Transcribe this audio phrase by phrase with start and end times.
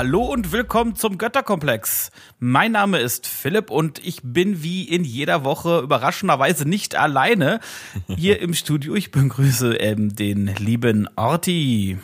[0.00, 2.10] hallo und willkommen zum Götterkomplex.
[2.38, 7.60] Mein Name ist Philipp und ich bin wie in jeder Woche überraschenderweise nicht alleine
[8.08, 8.94] hier im Studio.
[8.94, 11.98] Ich begrüße ähm, den lieben Orti.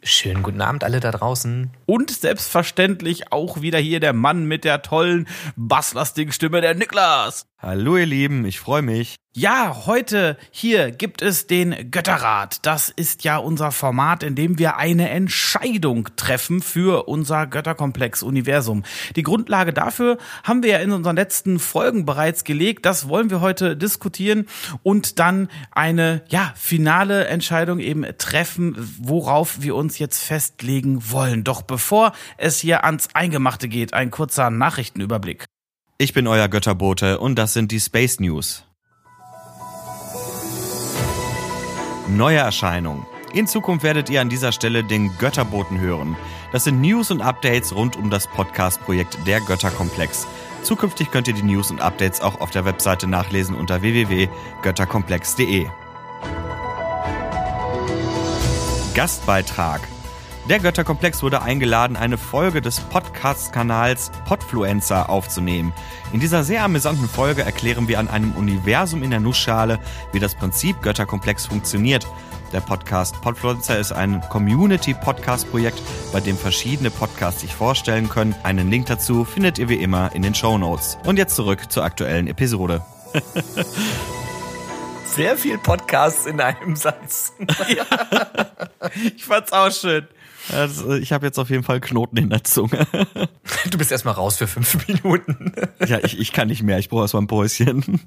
[0.00, 1.72] Schönen guten Abend alle da draußen.
[1.86, 7.49] Und selbstverständlich auch wieder hier der Mann mit der tollen, basslastigen Stimme, der Niklas.
[7.62, 9.16] Hallo ihr Lieben, ich freue mich.
[9.34, 12.64] Ja, heute hier gibt es den Götterrat.
[12.64, 18.84] Das ist ja unser Format, in dem wir eine Entscheidung treffen für unser Götterkomplex-Universum.
[19.14, 22.86] Die Grundlage dafür haben wir ja in unseren letzten Folgen bereits gelegt.
[22.86, 24.46] Das wollen wir heute diskutieren
[24.82, 31.44] und dann eine, ja, finale Entscheidung eben treffen, worauf wir uns jetzt festlegen wollen.
[31.44, 35.44] Doch bevor es hier ans Eingemachte geht, ein kurzer Nachrichtenüberblick.
[36.02, 38.64] Ich bin euer Götterbote und das sind die Space News.
[42.08, 43.04] Neue Erscheinung.
[43.34, 46.16] In Zukunft werdet ihr an dieser Stelle den Götterboten hören.
[46.52, 50.26] Das sind News und Updates rund um das Podcast-Projekt Der Götterkomplex.
[50.62, 55.66] Zukünftig könnt ihr die News und Updates auch auf der Webseite nachlesen unter www.götterkomplex.de.
[58.94, 59.82] Gastbeitrag.
[60.50, 65.72] Der Götterkomplex wurde eingeladen, eine Folge des Podcast-Kanals Podfluencer aufzunehmen.
[66.12, 69.78] In dieser sehr amüsanten Folge erklären wir an einem Universum in der Nussschale,
[70.10, 72.04] wie das Prinzip Götterkomplex funktioniert.
[72.52, 75.80] Der Podcast Podfluencer ist ein Community-Podcast-Projekt,
[76.12, 78.34] bei dem verschiedene Podcasts sich vorstellen können.
[78.42, 80.98] Einen Link dazu findet ihr wie immer in den Show Notes.
[81.04, 82.82] Und jetzt zurück zur aktuellen Episode.
[85.14, 87.34] Sehr viel Podcasts in einem Satz.
[87.68, 87.84] ja.
[89.14, 90.08] Ich fand's auch schön.
[90.52, 92.86] Also ich habe jetzt auf jeden Fall Knoten in der Zunge.
[93.70, 95.52] Du bist erstmal raus für fünf Minuten.
[95.86, 96.78] Ja, ich, ich kann nicht mehr.
[96.78, 98.00] Ich brauche erstmal ein Päuschen.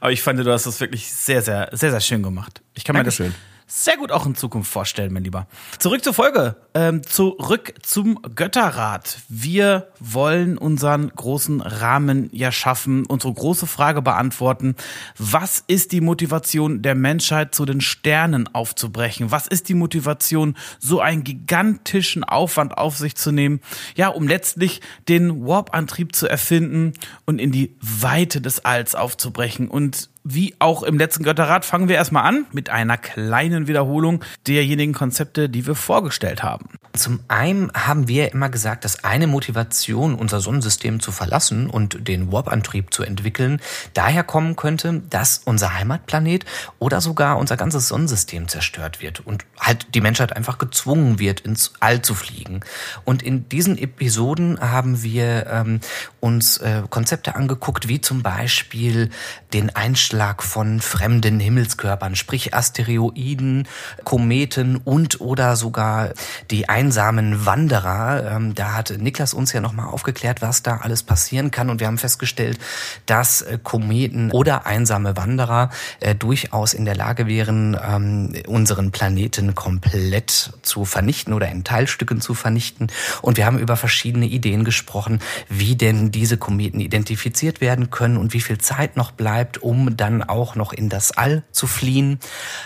[0.00, 2.62] Aber ich fand, du hast das wirklich sehr, sehr, sehr, sehr schön gemacht.
[2.74, 3.26] Ich kann Dankeschön.
[3.26, 3.40] mir das
[3.70, 5.46] sehr gut auch in Zukunft vorstellen, mein Lieber.
[5.78, 6.56] Zurück zur Folge.
[6.74, 9.18] Ähm, zurück zum Götterrat.
[9.28, 14.74] Wir wollen unseren großen Rahmen ja schaffen, unsere große Frage beantworten.
[15.18, 19.30] Was ist die Motivation der Menschheit, zu den Sternen aufzubrechen?
[19.30, 23.60] Was ist die Motivation, so einen gigantischen Aufwand auf sich zu nehmen?
[23.94, 26.94] Ja, um letztlich den Warp-Antrieb zu erfinden
[27.24, 29.68] und in die Weite des Alls aufzubrechen.
[29.68, 34.92] Und wie auch im letzten Götterrat fangen wir erstmal an mit einer kleinen Wiederholung derjenigen
[34.92, 36.66] Konzepte, die wir vorgestellt haben.
[36.92, 42.32] Zum einen haben wir immer gesagt, dass eine Motivation, unser Sonnensystem zu verlassen und den
[42.32, 43.60] Warp-Antrieb zu entwickeln,
[43.94, 46.44] daher kommen könnte, dass unser Heimatplanet
[46.78, 51.72] oder sogar unser ganzes Sonnensystem zerstört wird und halt die Menschheit einfach gezwungen wird, ins
[51.80, 52.60] All zu fliegen.
[53.04, 55.80] Und in diesen Episoden haben wir ähm,
[56.18, 59.10] uns äh, Konzepte angeguckt, wie zum Beispiel
[59.52, 63.66] den Einschlag von fremden Himmelskörpern, sprich Asteroiden,
[64.04, 66.10] Kometen und oder sogar
[66.50, 68.30] die einsamen Wanderer.
[68.30, 71.70] Ähm, da hat Niklas uns ja nochmal aufgeklärt, was da alles passieren kann.
[71.70, 72.58] Und wir haben festgestellt,
[73.06, 75.70] dass äh, Kometen oder einsame Wanderer
[76.00, 82.20] äh, durchaus in der Lage wären, ähm, unseren Planeten komplett zu vernichten oder in Teilstücken
[82.20, 82.88] zu vernichten.
[83.22, 88.34] Und wir haben über verschiedene Ideen gesprochen, wie denn diese Kometen identifiziert werden können und
[88.34, 92.18] wie viel Zeit noch bleibt, um dann auch noch in das All zu fliehen.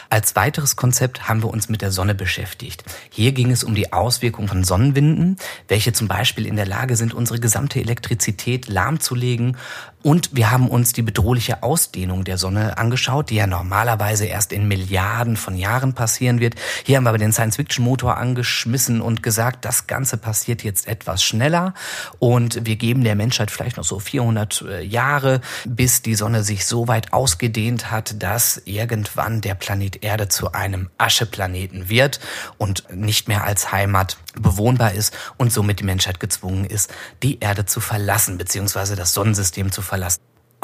[0.09, 2.84] Als weiteres Konzept haben wir uns mit der Sonne beschäftigt.
[3.11, 5.37] Hier ging es um die Auswirkungen von Sonnenwinden,
[5.69, 9.56] welche zum Beispiel in der Lage sind, unsere gesamte Elektrizität lahmzulegen
[10.05, 14.69] und wir haben uns die bedrohliche Ausdehnung der Sonne angeschaut, die ja normalerweise erst in
[14.69, 16.57] Milliarden von Jahren passieren wird.
[16.85, 21.73] Hier haben wir aber den Science-Fiction-Motor angeschmissen und gesagt, das Ganze passiert jetzt etwas schneller
[22.19, 26.67] und wir geben der Menschheit vielleicht noch so 400 äh, Jahre, bis die Sonne sich
[26.67, 32.21] so weit ausgedehnt hat, dass irgendwann der Planet Erde zu einem Ascheplaneten wird
[32.59, 36.93] und nicht mehr als Heimat bewohnbar ist und somit die Menschheit gezwungen ist,
[37.23, 39.94] die Erde zu verlassen, beziehungsweise das Sonnensystem zu verlassen.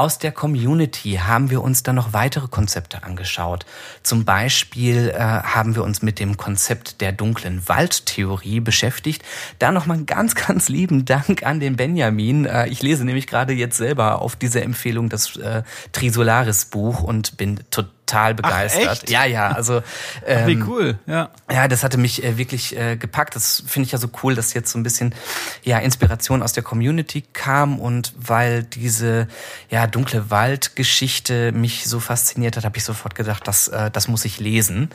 [0.00, 3.66] Aus der Community haben wir uns dann noch weitere Konzepte angeschaut.
[4.02, 9.22] Zum Beispiel äh, haben wir uns mit dem Konzept der dunklen Waldtheorie beschäftigt.
[9.58, 12.46] Da nochmal einen ganz, ganz lieben Dank an den Benjamin.
[12.46, 17.36] Äh, ich lese nämlich gerade jetzt selber auf diese Empfehlung das äh, Trisolaris Buch und
[17.36, 19.02] bin total total begeistert.
[19.04, 19.08] Ach?
[19.08, 19.82] Ja, ja, also
[20.26, 21.30] ähm, Wie ähm, cool, ja.
[21.50, 23.36] Ja, das hatte mich äh, wirklich äh, gepackt.
[23.36, 25.14] Das finde ich ja so cool, dass jetzt so ein bisschen
[25.62, 29.28] ja Inspiration aus der Community kam und weil diese
[29.70, 34.24] ja dunkle Waldgeschichte mich so fasziniert hat, habe ich sofort gedacht, das äh, das muss
[34.24, 34.90] ich lesen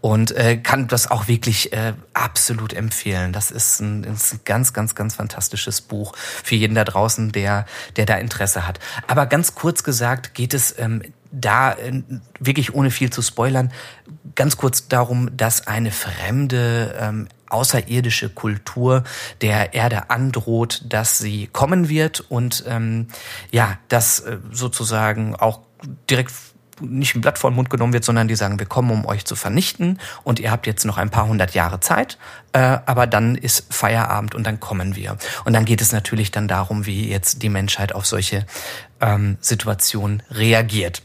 [0.00, 3.32] und äh, kann das auch wirklich äh, absolut empfehlen.
[3.32, 7.66] Das ist ein, ist ein ganz ganz ganz fantastisches Buch für jeden da draußen, der
[7.96, 8.80] der da Interesse hat.
[9.06, 12.02] Aber ganz kurz gesagt geht es ähm, da äh,
[12.38, 13.72] wirklich ohne viel zu spoilern,
[14.34, 19.04] ganz kurz darum, dass eine fremde ähm, außerirdische Kultur
[19.40, 23.08] der Erde androht, dass sie kommen wird und ähm,
[23.50, 25.60] ja, dass äh, sozusagen auch
[26.10, 26.32] direkt
[26.80, 29.24] nicht ein Blatt vor den Mund genommen wird, sondern die sagen, wir kommen, um euch
[29.24, 32.18] zu vernichten und ihr habt jetzt noch ein paar hundert Jahre Zeit,
[32.52, 35.16] äh, aber dann ist Feierabend und dann kommen wir.
[35.44, 38.44] Und dann geht es natürlich dann darum, wie jetzt die Menschheit auf solche
[39.00, 41.02] ähm, Situationen reagiert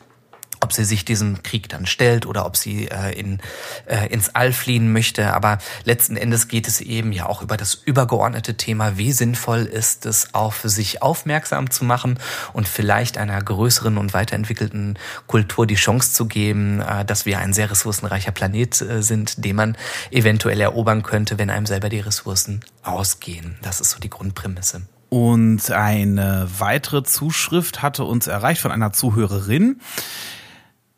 [0.62, 3.40] ob sie sich diesem Krieg dann stellt oder ob sie äh, in,
[3.86, 5.34] äh, ins All fliehen möchte.
[5.34, 10.06] Aber letzten Endes geht es eben ja auch über das übergeordnete Thema, wie sinnvoll ist
[10.06, 12.20] es, auf sich aufmerksam zu machen
[12.54, 14.98] und vielleicht einer größeren und weiterentwickelten
[15.28, 19.56] Kultur die Chance zu geben, äh, dass wir ein sehr ressourcenreicher Planet äh, sind, den
[19.56, 19.78] man
[20.12, 23.58] eventuell erobern könnte, wenn einem selber die Ressourcen ausgehen.
[23.62, 24.84] Das ist so die Grundprämisse.
[25.10, 29.82] Und eine weitere Zuschrift hatte uns erreicht von einer Zuhörerin.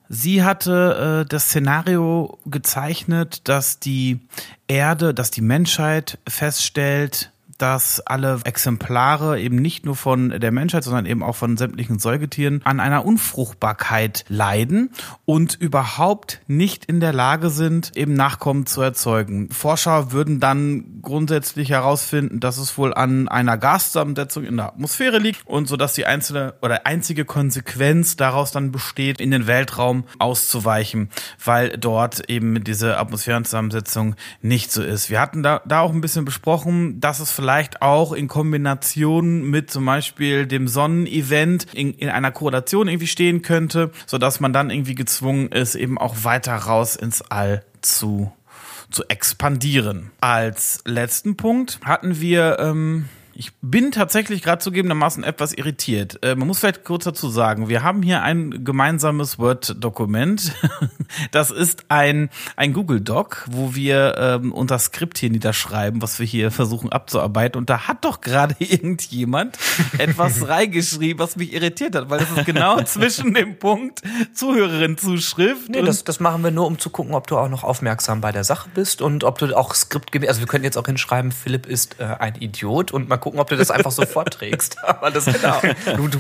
[0.09, 4.19] Sie hatte äh, das Szenario gezeichnet, dass die
[4.67, 7.32] Erde, dass die Menschheit feststellt,
[7.63, 12.59] dass alle Exemplare eben nicht nur von der Menschheit, sondern eben auch von sämtlichen Säugetieren
[12.65, 14.89] an einer Unfruchtbarkeit leiden
[15.23, 19.49] und überhaupt nicht in der Lage sind, eben Nachkommen zu erzeugen.
[19.49, 25.47] Forscher würden dann grundsätzlich herausfinden, dass es wohl an einer Gaszusammensetzung in der Atmosphäre liegt
[25.47, 31.11] und so dass die einzelne oder einzige Konsequenz daraus dann besteht, in den Weltraum auszuweichen,
[31.41, 35.09] weil dort eben diese Atmosphärenzusammensetzung nicht so ist.
[35.09, 39.43] Wir hatten da, da auch ein bisschen besprochen, dass es vielleicht vielleicht auch in Kombination
[39.43, 44.53] mit zum Beispiel dem Sonnenevent in, in einer Korrelation irgendwie stehen könnte, so dass man
[44.53, 48.31] dann irgendwie gezwungen ist, eben auch weiter raus ins All zu
[48.89, 50.11] zu expandieren.
[50.19, 56.19] Als letzten Punkt hatten wir ähm, ich bin tatsächlich gerade zugegebenermaßen etwas irritiert.
[56.23, 60.53] Äh, man muss vielleicht kurz dazu sagen, wir haben hier ein gemeinsames Word-Dokument.
[61.31, 66.49] Das ist ein, ein Google-Doc, wo wir ähm, unser Skript hier niederschreiben, was wir hier
[66.49, 67.59] versuchen abzuarbeiten.
[67.59, 69.59] Und da hat doch gerade irgendjemand
[69.99, 74.01] etwas reingeschrieben, was mich irritiert hat, weil das ist genau zwischen dem Punkt
[74.33, 75.69] Zuhörerin-Zuschrift.
[75.69, 78.31] Nee, das, das machen wir nur, um zu gucken, ob du auch noch aufmerksam bei
[78.31, 81.67] der Sache bist und ob du auch skriptgemäß, also wir können jetzt auch hinschreiben, Philipp
[81.67, 84.83] ist äh, ein Idiot und mal gucken, ob du das einfach so vorträgst.
[84.83, 85.61] Aber das genau.
[85.95, 86.19] Du, du,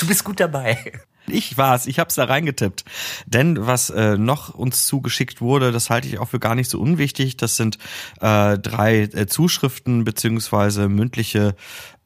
[0.00, 0.92] du, bist gut dabei.
[1.26, 2.84] Ich war's, ich hab's da reingetippt.
[3.26, 6.78] Denn was äh, noch uns zugeschickt wurde, das halte ich auch für gar nicht so
[6.78, 7.38] unwichtig.
[7.38, 7.78] Das sind
[8.20, 11.54] äh, drei äh, Zuschriften beziehungsweise mündliche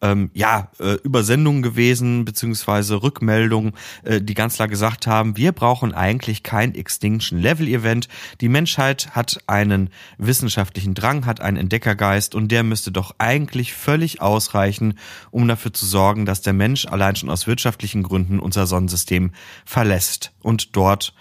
[0.03, 3.73] ähm, ja, äh, Übersendungen gewesen, beziehungsweise Rückmeldungen,
[4.05, 8.09] äh, die ganz klar gesagt haben, wir brauchen eigentlich kein Extinction Level Event.
[8.41, 14.21] Die Menschheit hat einen wissenschaftlichen Drang, hat einen Entdeckergeist und der müsste doch eigentlich völlig
[14.37, 14.99] ausreichen,
[15.31, 19.33] um dafür zu sorgen, dass der Mensch allein schon aus wirtschaftlichen Gründen unser Sonnensystem
[19.65, 21.15] verlässt und dort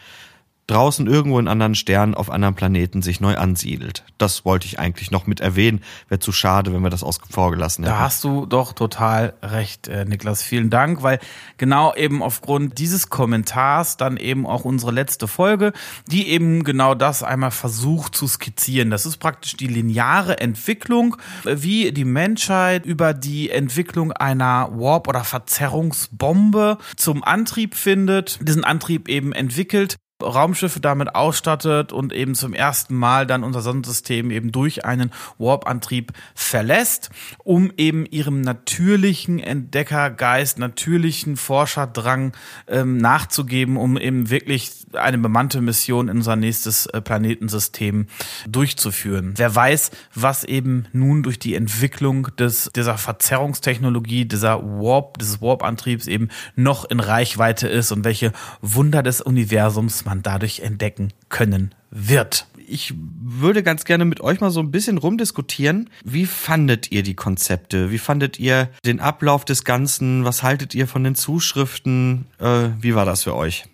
[0.67, 4.03] draußen irgendwo in anderen Sternen auf anderen Planeten sich neu ansiedelt.
[4.17, 5.81] Das wollte ich eigentlich noch mit erwähnen.
[6.09, 7.95] Wäre zu schade, wenn wir das außen vor gelassen hätten.
[7.95, 10.41] Da hast du doch total recht, äh, Niklas.
[10.41, 11.19] Vielen Dank, weil
[11.57, 15.71] genau eben aufgrund dieses Kommentars dann eben auch unsere letzte Folge,
[16.07, 18.89] die eben genau das einmal versucht zu skizzieren.
[18.89, 25.24] Das ist praktisch die lineare Entwicklung, wie die Menschheit über die Entwicklung einer Warp- oder
[25.24, 32.95] Verzerrungsbombe zum Antrieb findet, diesen Antrieb eben entwickelt Raumschiffe damit ausstattet und eben zum ersten
[32.95, 37.10] Mal dann unser Sonnensystem eben durch einen Warp-Antrieb verlässt,
[37.43, 42.34] um eben ihrem natürlichen Entdeckergeist, natürlichen Forscherdrang
[42.67, 48.08] ähm, nachzugeben, um eben wirklich eine bemannte Mission in unser nächstes äh, Planetensystem
[48.48, 49.34] durchzuführen.
[49.36, 56.08] Wer weiß, was eben nun durch die Entwicklung des, dieser Verzerrungstechnologie, dieser Warp, dieses Warp-Antriebs
[56.08, 62.48] eben noch in Reichweite ist und welche Wunder des Universums man dadurch entdecken können wird.
[62.68, 65.89] Ich würde ganz gerne mit euch mal so ein bisschen rumdiskutieren.
[66.04, 67.92] Wie fandet ihr die Konzepte?
[67.92, 70.25] Wie fandet ihr den Ablauf des Ganzen?
[70.25, 72.25] Was haltet ihr von den Zuschriften?
[72.39, 73.65] Äh, wie war das für euch?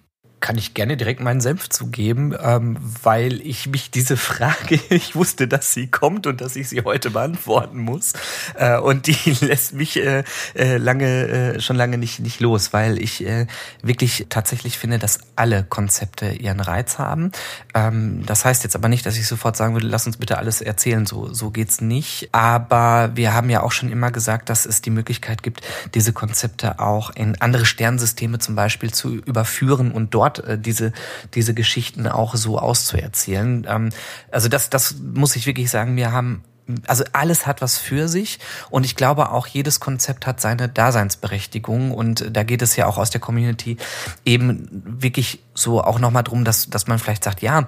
[0.41, 5.47] Kann ich gerne direkt meinen Senf zugeben, ähm, weil ich mich diese Frage, ich wusste,
[5.47, 8.13] dass sie kommt und dass ich sie heute beantworten muss.
[8.55, 10.23] Äh, und die lässt mich äh,
[10.55, 13.45] äh, lange, äh, schon lange nicht, nicht los, weil ich äh,
[13.83, 17.31] wirklich tatsächlich finde, dass alle Konzepte ihren Reiz haben.
[17.75, 20.61] Ähm, das heißt jetzt aber nicht, dass ich sofort sagen würde, lass uns bitte alles
[20.61, 22.29] erzählen, so, so geht's nicht.
[22.31, 25.61] Aber wir haben ja auch schon immer gesagt, dass es die Möglichkeit gibt,
[25.93, 30.93] diese Konzepte auch in andere Sternsysteme zum Beispiel zu überführen und dort äh, diese,
[31.33, 33.65] diese Geschichten auch so auszuerzählen.
[33.69, 33.89] Ähm,
[34.31, 36.43] also das, das muss ich wirklich sagen, mir haben
[36.87, 41.91] also alles hat was für sich und ich glaube auch jedes Konzept hat seine Daseinsberechtigung
[41.91, 43.77] und da geht es ja auch aus der Community
[44.25, 47.67] eben wirklich so auch nochmal drum, dass, dass man vielleicht sagt, ja,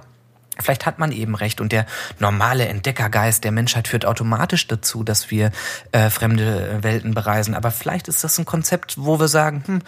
[0.59, 1.87] Vielleicht hat man eben recht und der
[2.19, 5.51] normale Entdeckergeist der Menschheit führt automatisch dazu, dass wir
[5.91, 7.55] äh, fremde Welten bereisen.
[7.55, 9.81] Aber vielleicht ist das ein Konzept, wo wir sagen, hm,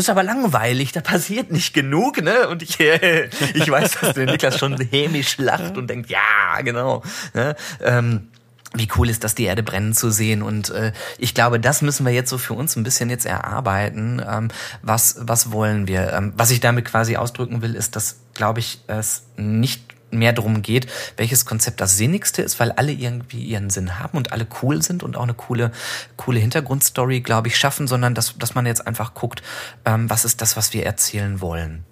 [0.00, 2.48] das ist aber langweilig, da passiert nicht genug, ne?
[2.48, 7.02] Und ich, äh, ich weiß, dass der Niklas schon hämisch lacht und denkt, ja, genau.
[7.34, 7.54] Ne?
[7.82, 8.28] Ähm,
[8.72, 10.40] wie cool ist das, die Erde brennen zu sehen.
[10.40, 14.24] Und äh, ich glaube, das müssen wir jetzt so für uns ein bisschen jetzt erarbeiten.
[14.26, 14.48] Ähm,
[14.80, 16.14] was, was wollen wir?
[16.14, 20.62] Ähm, was ich damit quasi ausdrücken will, ist, dass, glaube ich, es nicht mehr darum
[20.62, 20.86] geht,
[21.16, 25.02] welches Konzept das sinnigste ist, weil alle irgendwie ihren Sinn haben und alle cool sind
[25.02, 25.72] und auch eine coole,
[26.16, 29.42] coole Hintergrundstory, glaube ich, schaffen, sondern dass, dass man jetzt einfach guckt,
[29.84, 31.84] ähm, was ist das, was wir erzählen wollen.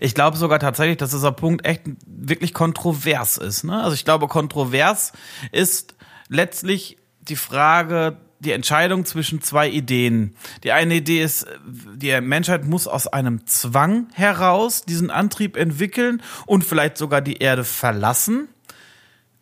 [0.00, 3.64] Ich glaube sogar tatsächlich, dass dieser Punkt echt wirklich kontrovers ist.
[3.64, 3.82] Ne?
[3.82, 5.12] Also ich glaube, kontrovers
[5.50, 5.94] ist
[6.28, 10.34] letztlich die Frage die Entscheidung zwischen zwei Ideen.
[10.62, 16.64] Die eine Idee ist, die Menschheit muss aus einem Zwang heraus diesen Antrieb entwickeln und
[16.64, 18.48] vielleicht sogar die Erde verlassen.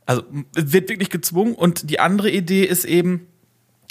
[0.06, 0.22] Also
[0.54, 1.54] wird wirklich gezwungen.
[1.54, 3.26] Und die andere Idee ist eben,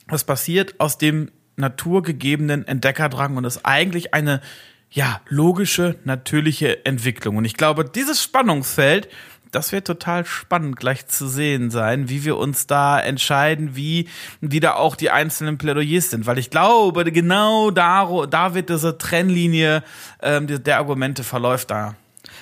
[0.08, 4.42] was passiert aus dem naturgegebenen Entdeckerdrang und ist eigentlich eine
[4.90, 7.38] ja logische natürliche Entwicklung.
[7.38, 9.10] Und ich glaube, dieses Spannungsfeld
[9.56, 14.10] das wird total spannend gleich zu sehen sein, wie wir uns da entscheiden, wie,
[14.42, 16.26] wie da auch die einzelnen Plädoyers sind.
[16.26, 19.84] Weil ich glaube, genau da, da wird diese Trennlinie
[20.22, 21.96] ähm, der Argumente verläuft da.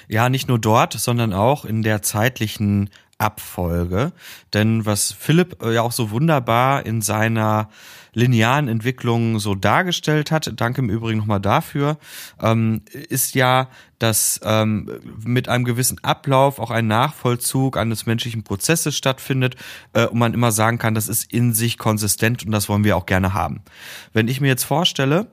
[0.07, 2.89] Ja, nicht nur dort, sondern auch in der zeitlichen
[3.23, 4.11] Abfolge.
[4.53, 7.69] Denn was Philipp äh, ja auch so wunderbar in seiner
[8.13, 11.97] linearen Entwicklung so dargestellt hat, danke im Übrigen nochmal dafür,
[12.41, 14.91] ähm, ist ja, dass ähm,
[15.25, 19.55] mit einem gewissen Ablauf auch ein Nachvollzug eines menschlichen Prozesses stattfindet
[19.93, 22.97] äh, und man immer sagen kann, das ist in sich konsistent und das wollen wir
[22.97, 23.61] auch gerne haben.
[24.11, 25.27] Wenn ich mir jetzt vorstelle,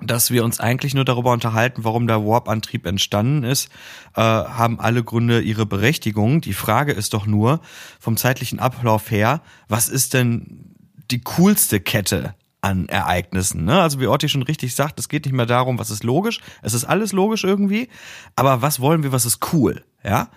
[0.00, 3.68] dass wir uns eigentlich nur darüber unterhalten, warum der Warp-Antrieb entstanden ist,
[4.14, 6.40] äh, haben alle Gründe ihre Berechtigung.
[6.40, 7.60] Die Frage ist doch nur
[7.98, 10.74] vom zeitlichen Ablauf her, was ist denn
[11.10, 13.64] die coolste Kette an Ereignissen.
[13.64, 13.80] Ne?
[13.80, 16.40] Also wie Orti schon richtig sagt, es geht nicht mehr darum, was ist logisch.
[16.62, 17.88] Es ist alles logisch irgendwie,
[18.36, 19.84] aber was wollen wir, was ist cool?
[20.04, 20.28] Ja,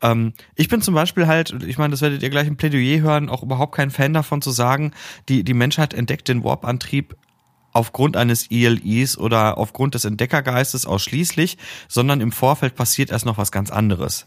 [0.00, 3.28] ähm, ich bin zum Beispiel halt, ich meine, das werdet ihr gleich im Plädoyer hören,
[3.28, 4.92] auch überhaupt kein Fan davon zu sagen,
[5.28, 7.16] die die Menschheit entdeckt den Warp-Antrieb
[7.78, 11.56] aufgrund eines ELIs oder aufgrund des Entdeckergeistes ausschließlich,
[11.88, 14.26] sondern im Vorfeld passiert erst noch was ganz anderes.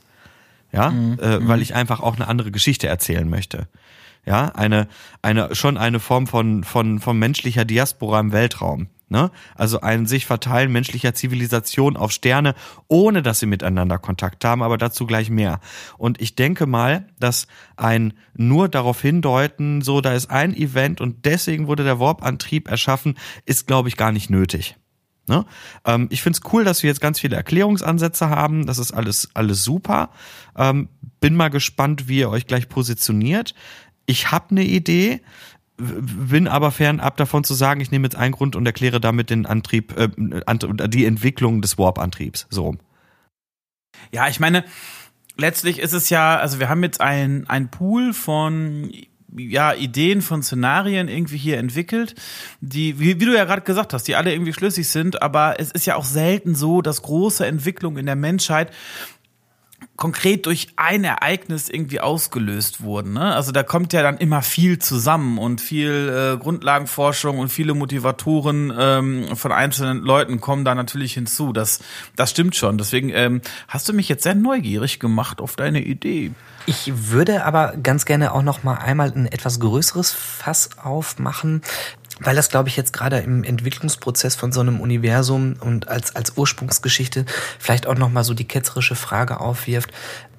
[0.73, 1.19] Ja, mhm.
[1.19, 3.67] äh, weil ich einfach auch eine andere Geschichte erzählen möchte
[4.25, 4.87] ja, eine,
[5.21, 8.87] eine, schon eine Form von, von, von menschlicher Diaspora im Weltraum.
[9.11, 9.29] Ne?
[9.55, 12.55] Also ein sich verteilen menschlicher Zivilisation auf Sterne,
[12.87, 15.59] ohne dass sie miteinander Kontakt haben, aber dazu gleich mehr.
[15.97, 21.25] Und ich denke mal, dass ein nur darauf hindeuten, so da ist ein Event und
[21.25, 24.77] deswegen wurde der Warp-Antrieb erschaffen, ist, glaube ich, gar nicht nötig.
[25.27, 25.43] Ne?
[25.83, 28.65] Ähm, ich finde es cool, dass wir jetzt ganz viele Erklärungsansätze haben.
[28.65, 30.11] Das ist alles, alles super.
[30.55, 30.87] Ähm,
[31.19, 33.55] bin mal gespannt, wie ihr euch gleich positioniert
[34.11, 35.21] ich habe eine Idee,
[35.81, 39.45] bin aber fernab davon zu sagen, ich nehme jetzt einen Grund und erkläre damit den
[39.45, 40.09] Antrieb, äh,
[40.87, 42.47] die Entwicklung des Warp-Antriebs.
[42.49, 42.75] So.
[44.11, 44.63] Ja, ich meine,
[45.37, 48.91] letztlich ist es ja, also wir haben jetzt ein, ein Pool von
[49.35, 52.15] ja, Ideen von Szenarien irgendwie hier entwickelt,
[52.59, 55.71] die, wie, wie du ja gerade gesagt hast, die alle irgendwie schlüssig sind, aber es
[55.71, 58.71] ist ja auch selten so, dass große Entwicklungen in der Menschheit
[60.01, 63.13] konkret durch ein Ereignis irgendwie ausgelöst wurden.
[63.13, 63.35] Ne?
[63.35, 68.73] Also da kommt ja dann immer viel zusammen und viel äh, Grundlagenforschung und viele Motivatoren
[68.75, 71.53] ähm, von einzelnen Leuten kommen da natürlich hinzu.
[71.53, 71.81] Das,
[72.15, 72.79] das stimmt schon.
[72.79, 76.31] Deswegen ähm, hast du mich jetzt sehr neugierig gemacht auf deine Idee.
[76.65, 81.61] Ich würde aber ganz gerne auch noch mal einmal ein etwas größeres Fass aufmachen,
[82.23, 86.37] weil das, glaube ich, jetzt gerade im Entwicklungsprozess von so einem Universum und als, als
[86.37, 87.25] Ursprungsgeschichte
[87.59, 89.91] vielleicht auch nochmal so die ketzerische Frage aufwirft,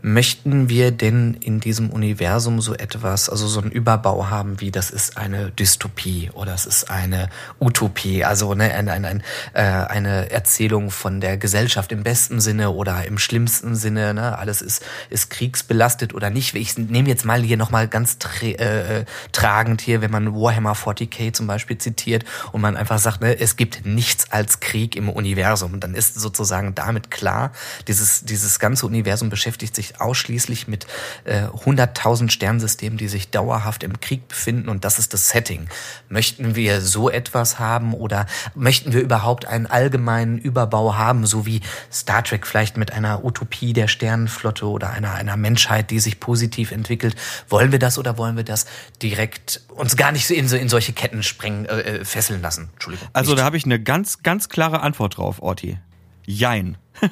[0.05, 4.91] Möchten wir denn in diesem Universum so etwas, also so einen Überbau haben, wie das
[4.91, 7.29] ist eine Dystopie oder es ist eine
[7.61, 9.23] Utopie, also ne, ein, ein, ein,
[9.55, 14.37] äh, eine Erzählung von der Gesellschaft im besten Sinne oder im schlimmsten Sinne, ne?
[14.37, 16.53] alles ist, ist kriegsbelastet oder nicht.
[16.57, 21.33] Ich nehme jetzt mal hier nochmal ganz tra äh, tragend hier, wenn man Warhammer 40k
[21.33, 25.79] zum Beispiel zitiert und man einfach sagt, ne, es gibt nichts als Krieg im Universum.
[25.79, 27.53] dann ist sozusagen damit klar,
[27.87, 30.87] dieses, dieses ganze Universum beschäftigt sich ausschließlich mit
[31.25, 35.69] äh, 100.000 Sternsystemen, die sich dauerhaft im Krieg befinden und das ist das Setting.
[36.09, 41.61] Möchten wir so etwas haben oder möchten wir überhaupt einen allgemeinen Überbau haben, so wie
[41.93, 46.73] Star Trek vielleicht mit einer Utopie der Sternenflotte oder einer, einer Menschheit, die sich positiv
[46.73, 47.17] entwickelt?
[47.49, 48.67] Wollen wir das oder wollen wir das
[49.03, 52.71] direkt uns gar nicht in, so in solche Ketten sprengen, äh, äh fesseln lassen?
[52.75, 53.09] Entschuldigung.
[53.13, 55.79] Also da habe ich eine ganz, ganz klare Antwort drauf, Orti.
[56.25, 56.77] Jein.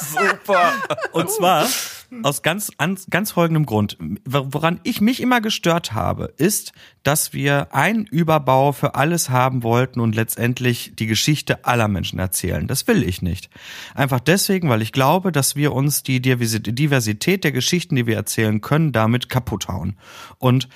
[0.00, 0.72] Super.
[1.12, 1.66] Und zwar
[2.22, 2.70] aus ganz,
[3.10, 3.98] ganz folgendem Grund.
[4.24, 10.00] Woran ich mich immer gestört habe, ist, dass wir einen Überbau für alles haben wollten
[10.00, 12.66] und letztendlich die Geschichte aller Menschen erzählen.
[12.66, 13.50] Das will ich nicht.
[13.94, 18.62] Einfach deswegen, weil ich glaube, dass wir uns die Diversität der Geschichten, die wir erzählen
[18.62, 19.98] können, damit kaputt hauen.
[20.38, 20.68] Und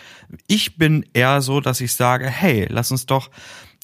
[0.48, 3.30] ich bin eher so, dass ich sage, hey, lass uns doch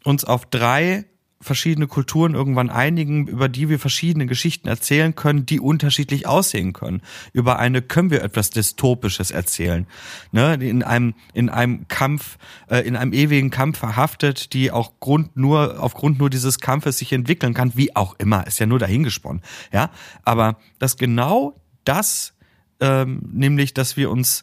[0.05, 1.07] uns auf drei
[1.41, 7.01] verschiedene Kulturen irgendwann einigen, über die wir verschiedene Geschichten erzählen können, die unterschiedlich aussehen können.
[7.33, 9.87] Über eine können wir etwas Dystopisches erzählen.
[10.33, 10.55] Ne?
[10.55, 15.81] In einem, in einem Kampf, äh, in einem ewigen Kampf verhaftet, die auch Grund nur,
[15.81, 19.43] aufgrund nur dieses Kampfes sich entwickeln kann, wie auch immer, ist ja nur dahingesponnen.
[19.73, 19.91] Ja,
[20.25, 21.55] aber dass genau
[21.85, 22.35] das,
[22.81, 24.43] ähm, nämlich, dass wir uns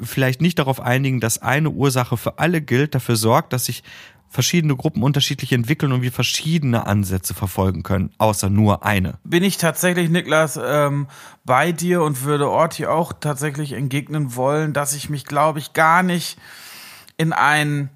[0.00, 3.82] vielleicht nicht darauf einigen, dass eine Ursache für alle gilt, dafür sorgt, dass sich
[4.34, 9.14] verschiedene Gruppen unterschiedlich entwickeln und wir verschiedene Ansätze verfolgen können, außer nur eine.
[9.22, 11.06] Bin ich tatsächlich, Niklas, ähm,
[11.44, 16.02] bei dir und würde Orti auch tatsächlich entgegnen wollen, dass ich mich, glaube ich, gar
[16.02, 16.36] nicht
[17.16, 17.90] in ein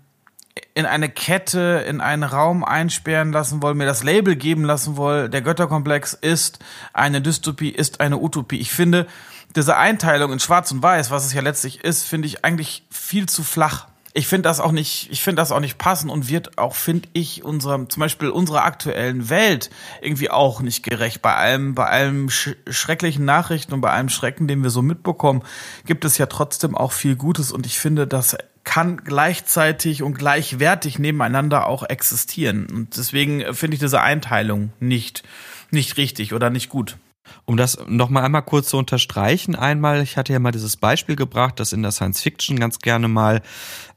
[0.75, 5.30] in eine Kette, in einen Raum einsperren lassen wollen, mir das Label geben lassen wollen,
[5.30, 6.59] der Götterkomplex ist
[6.92, 8.59] eine Dystopie, ist eine Utopie.
[8.59, 9.07] Ich finde,
[9.54, 13.28] diese Einteilung in Schwarz und Weiß, was es ja letztlich ist, finde ich eigentlich viel
[13.28, 13.87] zu flach
[14.18, 17.08] ich finde das auch nicht, ich finde das auch nicht passend und wird auch, finde
[17.12, 19.70] ich, unserem, zum Beispiel unserer aktuellen Welt
[20.02, 21.22] irgendwie auch nicht gerecht.
[21.22, 25.44] Bei allem, bei allem sch schrecklichen Nachrichten und bei allem Schrecken, den wir so mitbekommen,
[25.87, 30.98] gibt es ja trotzdem auch viel Gutes und ich finde, das kann gleichzeitig und gleichwertig
[30.98, 32.66] nebeneinander auch existieren.
[32.70, 35.22] Und deswegen finde ich diese Einteilung nicht,
[35.70, 36.96] nicht richtig oder nicht gut.
[37.44, 41.61] Um das nochmal einmal kurz zu unterstreichen, einmal, ich hatte ja mal dieses Beispiel gebracht,
[41.61, 43.42] dass in der Science Fiction ganz gerne mal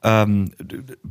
[0.03, 0.51] ähm,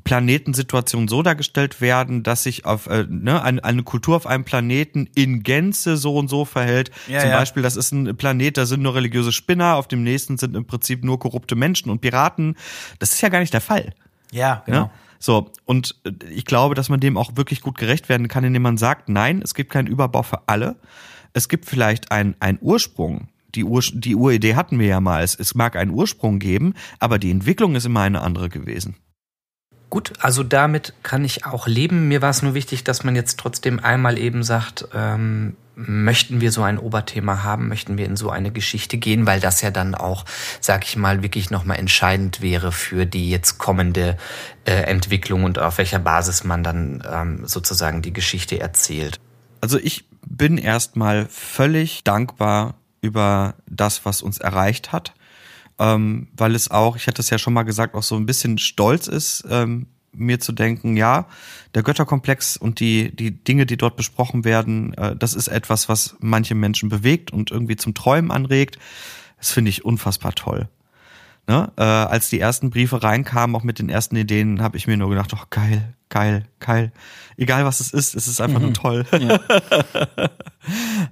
[0.04, 5.08] Planetensituationen so dargestellt werden, dass sich auf äh, ne, eine, eine Kultur auf einem Planeten
[5.14, 6.90] in Gänze so und so verhält.
[7.06, 7.38] Ja, Zum ja.
[7.38, 10.66] Beispiel, das ist ein Planet, da sind nur religiöse Spinner, auf dem nächsten sind im
[10.66, 12.56] Prinzip nur korrupte Menschen und Piraten.
[12.98, 13.92] Das ist ja gar nicht der Fall.
[14.32, 14.62] Ja, ne?
[14.66, 14.78] genau.
[14.78, 14.90] Ja?
[15.22, 15.96] So, und
[16.30, 19.42] ich glaube, dass man dem auch wirklich gut gerecht werden kann, indem man sagt, nein,
[19.44, 20.76] es gibt keinen Überbau für alle
[21.32, 23.28] es gibt vielleicht einen Ursprung.
[23.54, 25.22] Die, Ur, die Uridee hatten wir ja mal.
[25.22, 28.96] Es, es mag einen Ursprung geben, aber die Entwicklung ist immer eine andere gewesen.
[29.90, 32.06] Gut, also damit kann ich auch leben.
[32.06, 36.52] Mir war es nur wichtig, dass man jetzt trotzdem einmal eben sagt, ähm, möchten wir
[36.52, 39.96] so ein Oberthema haben, möchten wir in so eine Geschichte gehen, weil das ja dann
[39.96, 40.24] auch,
[40.60, 44.16] sag ich mal, wirklich nochmal entscheidend wäre für die jetzt kommende
[44.64, 49.18] äh, Entwicklung und auf welcher Basis man dann ähm, sozusagen die Geschichte erzählt.
[49.60, 55.12] Also ich bin erstmal völlig dankbar über das, was uns erreicht hat,
[55.78, 58.56] ähm, weil es auch, ich hatte es ja schon mal gesagt, auch so ein bisschen
[58.56, 61.26] stolz ist, ähm, mir zu denken, ja,
[61.74, 66.16] der Götterkomplex und die, die Dinge, die dort besprochen werden, äh, das ist etwas, was
[66.20, 68.78] manche Menschen bewegt und irgendwie zum Träumen anregt.
[69.38, 70.68] Das finde ich unfassbar toll.
[71.50, 71.72] Ne?
[71.76, 75.08] Äh, als die ersten Briefe reinkamen, auch mit den ersten Ideen, habe ich mir nur
[75.08, 76.92] gedacht, oh geil, geil, geil.
[77.36, 78.66] Egal was es ist, es ist einfach mhm.
[78.66, 79.04] nur toll.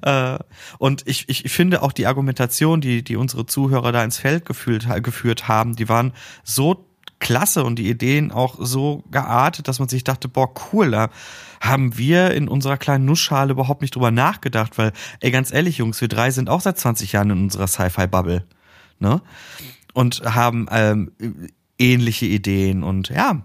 [0.02, 0.36] Ja.
[0.36, 0.38] äh,
[0.78, 4.86] und ich, ich finde auch die Argumentation, die, die unsere Zuhörer da ins Feld gefühlt,
[5.02, 6.12] geführt haben, die waren
[6.44, 6.86] so
[7.18, 11.10] klasse und die Ideen auch so geartet, dass man sich dachte, boah, cool, da
[11.60, 16.00] haben wir in unserer kleinen Nussschale überhaupt nicht drüber nachgedacht, weil, ey, ganz ehrlich, Jungs,
[16.00, 18.44] wir drei sind auch seit 20 Jahren in unserer Sci-Fi-Bubble.
[19.00, 19.20] Ne?
[19.98, 21.10] Und haben ähm,
[21.76, 23.42] ähnliche Ideen und ja,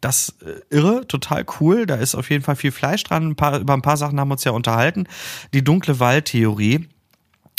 [0.00, 1.84] das äh, irre, total cool.
[1.84, 3.28] Da ist auf jeden Fall viel Fleisch dran.
[3.28, 5.06] Ein paar, über ein paar Sachen haben wir uns ja unterhalten.
[5.52, 6.88] Die dunkle Waldtheorie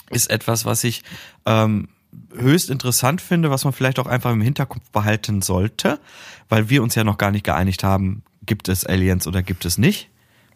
[0.09, 1.03] ist etwas, was ich
[1.45, 1.89] ähm,
[2.35, 5.99] höchst interessant finde, was man vielleicht auch einfach im Hinterkopf behalten sollte,
[6.49, 9.77] weil wir uns ja noch gar nicht geeinigt haben, gibt es Aliens oder gibt es
[9.77, 10.09] nicht.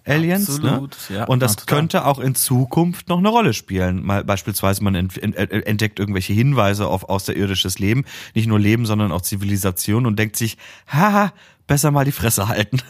[0.10, 0.60] Aliens.
[0.60, 0.69] Ne?
[0.72, 1.17] Absolut, ne?
[1.17, 1.24] ja.
[1.26, 4.06] Und das ja, könnte auch in Zukunft noch eine Rolle spielen.
[4.06, 10.06] Mal beispielsweise man entdeckt irgendwelche Hinweise auf außerirdisches Leben, nicht nur Leben, sondern auch Zivilisation
[10.06, 11.34] und denkt sich, haha,
[11.67, 12.82] besser mal die Fresse halten.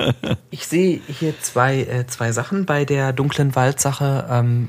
[0.50, 4.26] ich sehe hier zwei, äh, zwei Sachen bei der dunklen Waldsache.
[4.30, 4.68] Ähm,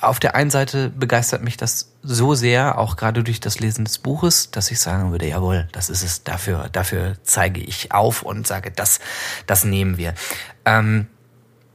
[0.00, 3.98] auf der einen Seite begeistert mich das so sehr, auch gerade durch das Lesen des
[3.98, 8.46] Buches, dass ich sagen würde, jawohl, das ist es, dafür, dafür zeige ich auf und
[8.46, 9.00] sage, das,
[9.46, 10.14] das nehmen wir.
[10.64, 11.08] Ähm,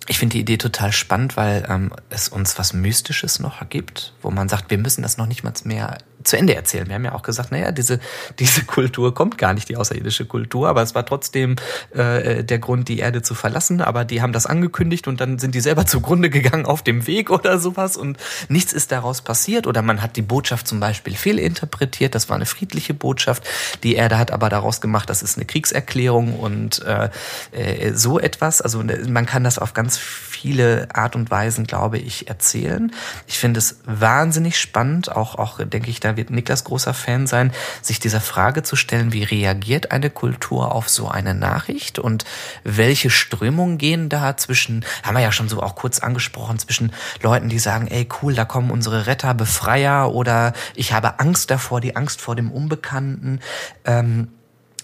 [0.08, 4.32] Ich finde die Idee total spannend, weil ähm, es uns was Mystisches noch gibt, wo
[4.32, 6.88] man sagt, wir müssen das noch nicht mal mehr zu Ende erzählen.
[6.88, 8.00] Wir haben ja auch gesagt, naja, diese,
[8.40, 11.56] diese Kultur kommt gar nicht, die außerirdische Kultur, aber es war trotzdem
[11.94, 13.82] äh, der Grund, die Erde zu verlassen.
[13.82, 17.30] Aber die haben das angekündigt und dann sind die selber zugrunde gegangen auf dem Weg
[17.30, 18.18] oder sowas und
[18.50, 19.68] nichts ist daraus passiert.
[19.68, 23.44] Oder man hat die Botschaft zum Beispiel fehlinterpretiert, das war eine friedliche Botschaft.
[23.84, 27.10] Die Erde hat aber daraus gemacht, das ist eine Kriegserklärung und äh,
[27.52, 28.62] äh, so etwas.
[28.62, 32.92] Also ne, man kann das auf ganz viele Art und Weisen, glaube ich, erzählen.
[33.28, 37.52] Ich finde es wahnsinnig spannend, auch, auch denke ich, da wird Niklas großer Fan sein,
[37.82, 42.26] sich dieser Frage zu stellen, wie reagiert eine Kultur auf so eine Nachricht und
[42.64, 47.50] welche Strömungen gehen da zwischen, haben wir ja schon so auch kurz angesprochen, zwischen Leuten,
[47.50, 51.96] die sagen, ey cool, da kommen unsere Retter, Befreier oder ich habe Angst davor, die
[51.96, 53.40] Angst vor dem Unbekannten.
[53.86, 54.30] Ähm,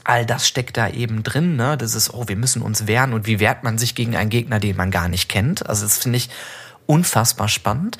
[0.07, 1.57] all das steckt da eben drin.
[1.57, 1.77] Ne?
[1.77, 4.59] Das ist, oh, wir müssen uns wehren und wie wehrt man sich gegen einen Gegner,
[4.59, 5.67] den man gar nicht kennt.
[5.67, 6.29] Also das finde ich
[6.85, 7.97] unfassbar spannend.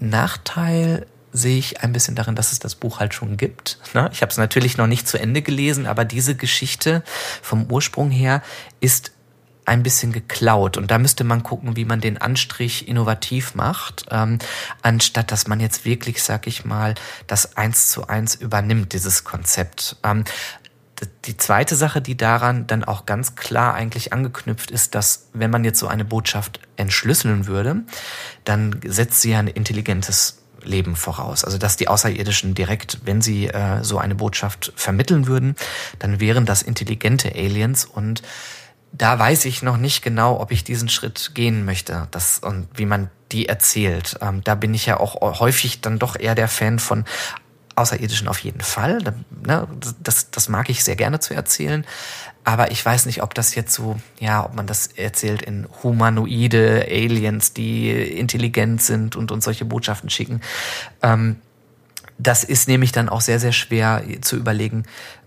[0.00, 3.78] Nachteil sehe ich ein bisschen darin, dass es das Buch halt schon gibt.
[3.94, 4.08] Ne?
[4.12, 7.02] Ich habe es natürlich noch nicht zu Ende gelesen, aber diese Geschichte
[7.42, 8.42] vom Ursprung her
[8.80, 9.12] ist
[9.64, 14.38] ein bisschen geklaut und da müsste man gucken, wie man den Anstrich innovativ macht, ähm,
[14.82, 16.94] anstatt dass man jetzt wirklich, sag ich mal,
[17.28, 19.96] das eins zu eins übernimmt, dieses Konzept.
[20.02, 20.24] Ähm,
[21.24, 25.64] die zweite Sache, die daran dann auch ganz klar eigentlich angeknüpft ist, dass wenn man
[25.64, 27.82] jetzt so eine Botschaft entschlüsseln würde,
[28.44, 31.44] dann setzt sie ja ein intelligentes Leben voraus.
[31.44, 35.56] Also dass die Außerirdischen direkt, wenn sie äh, so eine Botschaft vermitteln würden,
[35.98, 38.22] dann wären das intelligente Aliens und
[38.92, 42.84] da weiß ich noch nicht genau, ob ich diesen Schritt gehen möchte, das und wie
[42.84, 44.18] man die erzählt.
[44.20, 47.06] Ähm, da bin ich ja auch häufig dann doch eher der Fan von
[47.74, 48.98] Außerirdischen auf jeden Fall.
[49.46, 49.66] Ne,
[50.02, 51.84] das, das mag ich sehr gerne zu erzählen.
[52.44, 56.86] Aber ich weiß nicht, ob das jetzt so, ja, ob man das erzählt in humanoide
[56.90, 60.40] Aliens, die intelligent sind und uns solche Botschaften schicken.
[61.02, 61.36] Ähm,
[62.18, 64.84] das ist nämlich dann auch sehr, sehr schwer zu überlegen,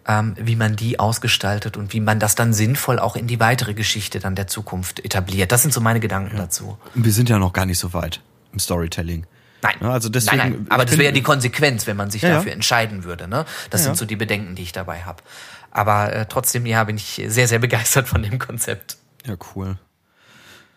[0.08, 3.74] ähm, wie man die ausgestaltet und wie man das dann sinnvoll auch in die weitere
[3.74, 5.52] Geschichte dann der Zukunft etabliert.
[5.52, 6.44] Das sind so meine Gedanken ja.
[6.44, 6.78] dazu.
[6.94, 8.22] Wir sind ja noch gar nicht so weit
[8.54, 9.26] im Storytelling.
[9.66, 9.90] Nein.
[9.90, 10.68] Also deswegen, nein, nein.
[10.70, 12.56] Aber das wäre ja die Konsequenz, wenn man sich ja, dafür ja.
[12.56, 13.28] entscheiden würde.
[13.28, 13.46] Ne?
[13.70, 15.24] Das ja, sind so die Bedenken, die ich dabei habe.
[15.72, 18.98] Aber äh, trotzdem, ja, bin ich sehr, sehr begeistert von dem Konzept.
[19.26, 19.78] Ja, cool.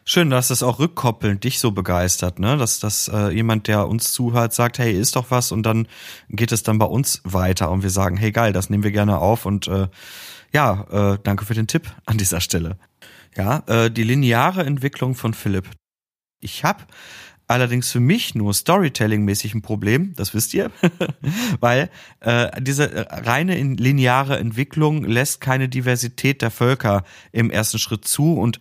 [0.05, 2.57] Schön, dass das auch rückkoppelnd dich so begeistert, ne?
[2.57, 5.87] Dass, dass äh, jemand, der uns zuhört, sagt, hey, ist doch was und dann
[6.31, 9.18] geht es dann bei uns weiter und wir sagen, hey geil, das nehmen wir gerne
[9.18, 9.88] auf und äh,
[10.51, 12.79] ja, äh, danke für den Tipp an dieser Stelle.
[13.37, 15.68] Ja, äh, die lineare Entwicklung von Philipp.
[16.40, 16.85] Ich habe
[17.48, 20.70] allerdings für mich nur Storytelling-mäßig ein Problem, das wisst ihr,
[21.61, 28.34] weil äh, diese reine lineare Entwicklung lässt keine Diversität der Völker im ersten Schritt zu
[28.34, 28.61] und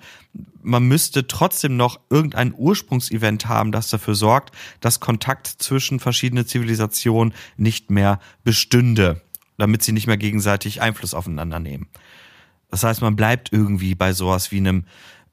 [0.62, 7.34] man müsste trotzdem noch irgendein Ursprungsevent haben, das dafür sorgt, dass Kontakt zwischen verschiedenen Zivilisationen
[7.58, 9.22] nicht mehr bestünde,
[9.58, 11.88] damit sie nicht mehr gegenseitig Einfluss aufeinander nehmen.
[12.70, 14.86] Das heißt, man bleibt irgendwie bei sowas wie einem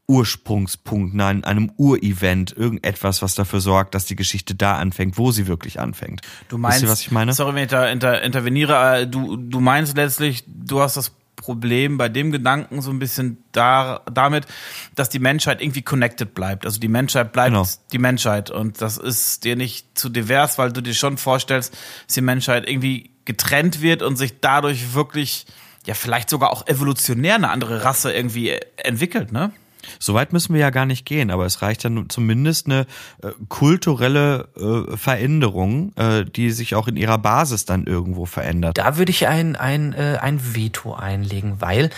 [0.06, 5.46] Ursprungspunkt, nein, einem Urevent, irgendetwas, was dafür sorgt, dass die Geschichte da anfängt, wo sie
[5.46, 6.20] wirklich anfängt.
[6.48, 7.32] Du meinst, ihr, was ich meine?
[7.32, 11.98] Sorry, wenn ich da inter, interveniere, äh, du, du meinst letztlich, du hast das Problem
[11.98, 14.46] bei dem Gedanken so ein bisschen da, damit,
[14.94, 16.64] dass die Menschheit irgendwie connected bleibt.
[16.64, 17.66] Also die Menschheit bleibt genau.
[17.92, 21.74] die Menschheit und das ist dir nicht zu divers, weil du dir schon vorstellst,
[22.06, 25.46] dass die Menschheit irgendwie getrennt wird und sich dadurch wirklich,
[25.86, 29.52] ja, vielleicht sogar auch evolutionär eine andere Rasse irgendwie entwickelt, ne?
[29.98, 32.86] Soweit müssen wir ja gar nicht gehen, aber es reicht ja zumindest eine
[33.22, 38.78] äh, kulturelle äh, Veränderung, äh, die sich auch in ihrer Basis dann irgendwo verändert.
[38.78, 41.90] Da würde ich ein, ein, äh, ein Veto einlegen, weil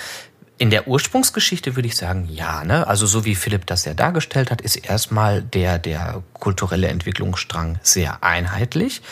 [0.58, 2.86] in der Ursprungsgeschichte würde ich sagen, ja, ne?
[2.86, 8.22] Also so wie Philipp das ja dargestellt hat, ist erstmal der, der kulturelle Entwicklungsstrang sehr
[8.22, 9.02] einheitlich.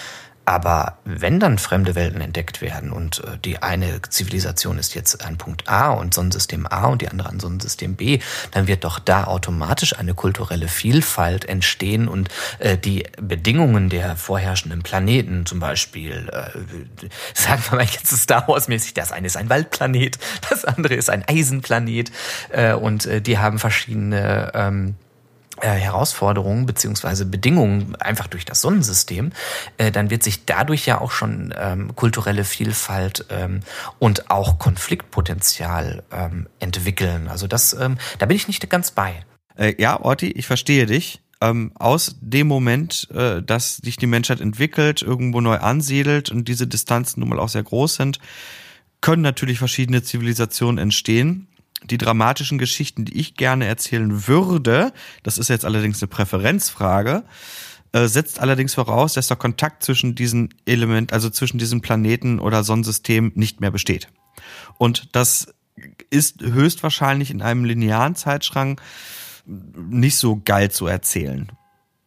[0.46, 5.38] Aber wenn dann fremde Welten entdeckt werden und äh, die eine Zivilisation ist jetzt ein
[5.38, 8.18] Punkt A und Sonnensystem A und die andere ein Sonnensystem B,
[8.50, 12.28] dann wird doch da automatisch eine kulturelle Vielfalt entstehen und
[12.58, 18.92] äh, die Bedingungen der vorherrschenden Planeten, zum Beispiel, äh, sagen wir mal jetzt Star Wars-mäßig,
[18.94, 20.18] das eine ist ein Waldplanet,
[20.50, 22.12] das andere ist ein Eisenplanet
[22.80, 24.94] und die haben verschiedene ähm,
[25.64, 29.32] äh, Herausforderungen beziehungsweise Bedingungen einfach durch das Sonnensystem,
[29.78, 33.60] äh, dann wird sich dadurch ja auch schon ähm, kulturelle Vielfalt ähm,
[33.98, 37.28] und auch Konfliktpotenzial ähm, entwickeln.
[37.28, 39.14] Also das, ähm, da bin ich nicht ganz bei.
[39.56, 41.22] Äh, ja, Orti, ich verstehe dich.
[41.40, 46.66] Ähm, aus dem Moment, äh, dass sich die Menschheit entwickelt, irgendwo neu ansiedelt und diese
[46.66, 48.18] Distanzen nun mal auch sehr groß sind,
[49.00, 51.48] können natürlich verschiedene Zivilisationen entstehen
[51.84, 54.92] die dramatischen Geschichten, die ich gerne erzählen würde,
[55.22, 57.24] das ist jetzt allerdings eine Präferenzfrage,
[57.92, 62.64] äh, setzt allerdings voraus, dass der Kontakt zwischen diesen Element, also zwischen diesen Planeten oder
[62.64, 64.08] Sonnensystem nicht mehr besteht.
[64.78, 65.54] Und das
[66.10, 68.80] ist höchstwahrscheinlich in einem linearen Zeitschrank
[69.46, 71.52] nicht so geil zu erzählen.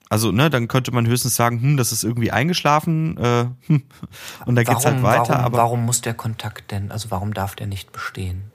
[0.09, 3.83] Also, ne, dann könnte man höchstens sagen, hm, das ist irgendwie eingeschlafen äh, hm,
[4.45, 5.29] und dann geht's halt weiter.
[5.29, 8.51] Warum, aber warum muss der Kontakt denn, also warum darf der nicht bestehen?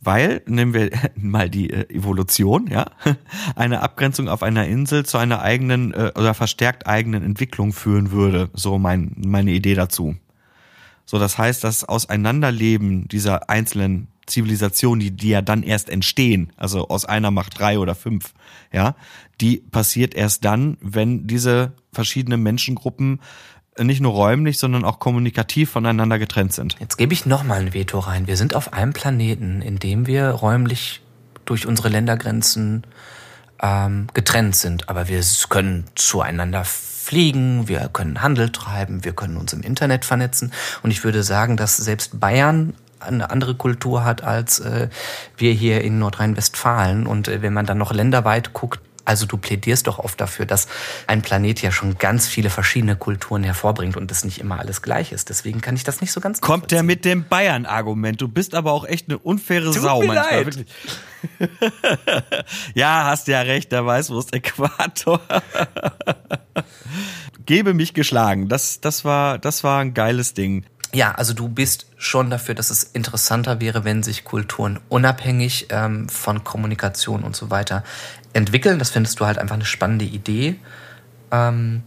[0.00, 2.86] Weil, nehmen wir mal die äh, Evolution, ja,
[3.56, 8.50] eine Abgrenzung auf einer Insel zu einer eigenen äh, oder verstärkt eigenen Entwicklung führen würde.
[8.54, 10.16] So mein, meine Idee dazu.
[11.04, 16.88] So, das heißt, das Auseinanderleben dieser einzelnen Zivilisationen, die, die ja dann erst entstehen, also
[16.88, 18.32] aus einer macht drei oder fünf,
[18.72, 18.94] ja,
[19.40, 23.20] die passiert erst dann, wenn diese verschiedenen Menschengruppen
[23.84, 26.76] nicht nur räumlich, sondern auch kommunikativ voneinander getrennt sind.
[26.80, 28.26] Jetzt gebe ich nochmal ein Veto rein.
[28.26, 31.00] Wir sind auf einem Planeten, in dem wir räumlich
[31.44, 32.84] durch unsere Ländergrenzen
[33.62, 34.88] ähm, getrennt sind.
[34.88, 40.52] Aber wir können zueinander fliegen, wir können Handel treiben, wir können uns im Internet vernetzen.
[40.82, 44.88] Und ich würde sagen, dass selbst Bayern eine andere Kultur hat als äh,
[45.36, 47.06] wir hier in Nordrhein-Westfalen.
[47.06, 50.68] Und äh, wenn man dann noch länderweit guckt, also du plädierst doch oft dafür, dass
[51.06, 55.12] ein Planet ja schon ganz viele verschiedene Kulturen hervorbringt und das nicht immer alles gleich
[55.12, 55.28] ist.
[55.28, 58.20] Deswegen kann ich das nicht so ganz Kommt der mit dem Bayern-Argument.
[58.20, 60.44] Du bist aber auch echt eine unfaire Tut Sau mir manchmal.
[60.44, 60.66] leid.
[62.74, 65.20] Ja, hast ja recht, der Weißwurst Äquator.
[67.46, 68.48] Gebe mich geschlagen.
[68.48, 70.64] Das, das war, das war ein geiles Ding.
[70.92, 76.08] Ja, also du bist schon dafür, dass es interessanter wäre, wenn sich Kulturen unabhängig ähm,
[76.08, 77.84] von Kommunikation und so weiter
[78.32, 78.78] entwickeln.
[78.78, 80.58] Das findest du halt einfach eine spannende Idee.
[81.30, 81.84] Ähm,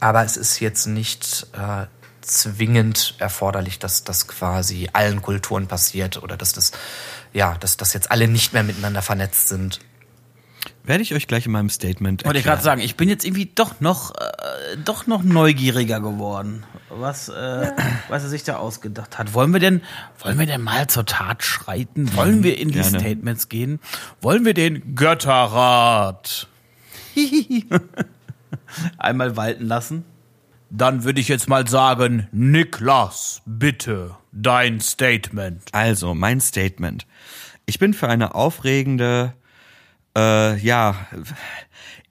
[0.00, 1.86] aber es ist jetzt nicht äh,
[2.22, 6.72] zwingend erforderlich, dass das quasi allen Kulturen passiert oder dass das,
[7.32, 9.80] ja, dass, dass jetzt alle nicht mehr miteinander vernetzt sind.
[10.88, 12.56] Werde ich euch gleich in meinem Statement Wollte ich erklären.
[12.56, 17.70] gerade sagen, ich bin jetzt irgendwie doch noch, äh, doch noch neugieriger geworden, was, äh,
[18.08, 19.34] was er sich da ausgedacht hat.
[19.34, 19.82] Wollen wir denn,
[20.20, 22.16] wollen wir denn mal zur Tat schreiten?
[22.16, 23.00] Wollen wir in die Gerne.
[23.00, 23.80] Statements gehen?
[24.22, 26.48] Wollen wir den Götterrat
[28.96, 30.04] einmal walten lassen?
[30.70, 35.64] Dann würde ich jetzt mal sagen, Niklas, bitte, dein Statement.
[35.72, 37.06] Also, mein Statement.
[37.66, 39.34] Ich bin für eine aufregende,
[40.18, 41.06] äh, ja,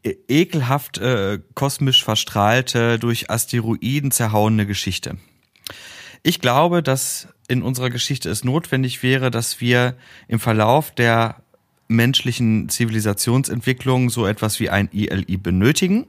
[0.04, 5.18] e- ekelhaft äh, kosmisch verstrahlte, durch Asteroiden zerhauene Geschichte.
[6.24, 9.96] Ich glaube, dass in unserer Geschichte es notwendig wäre, dass wir
[10.28, 11.42] im Verlauf der
[11.88, 16.06] menschlichen Zivilisationsentwicklung so etwas wie ein ILI benötigen.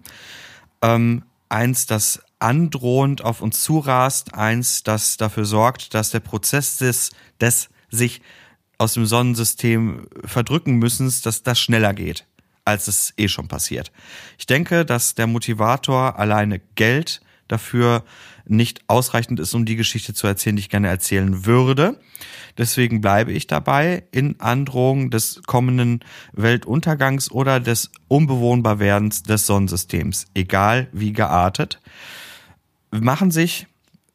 [0.82, 7.10] Ähm, eins, das androhend auf uns zurast, eins, das dafür sorgt, dass der Prozess des,
[7.40, 8.20] des sich
[8.78, 12.26] aus dem Sonnensystem verdrücken müssen, dass das schneller geht,
[12.64, 13.92] als es eh schon passiert.
[14.38, 18.04] Ich denke, dass der Motivator alleine Geld dafür
[18.46, 22.00] nicht ausreichend ist, um die Geschichte zu erzählen, die ich gerne erzählen würde.
[22.56, 26.00] Deswegen bleibe ich dabei in Androhung des kommenden
[26.32, 31.80] Weltuntergangs oder des Unbewohnbarwerdens des Sonnensystems, egal wie geartet
[32.90, 33.66] machen sich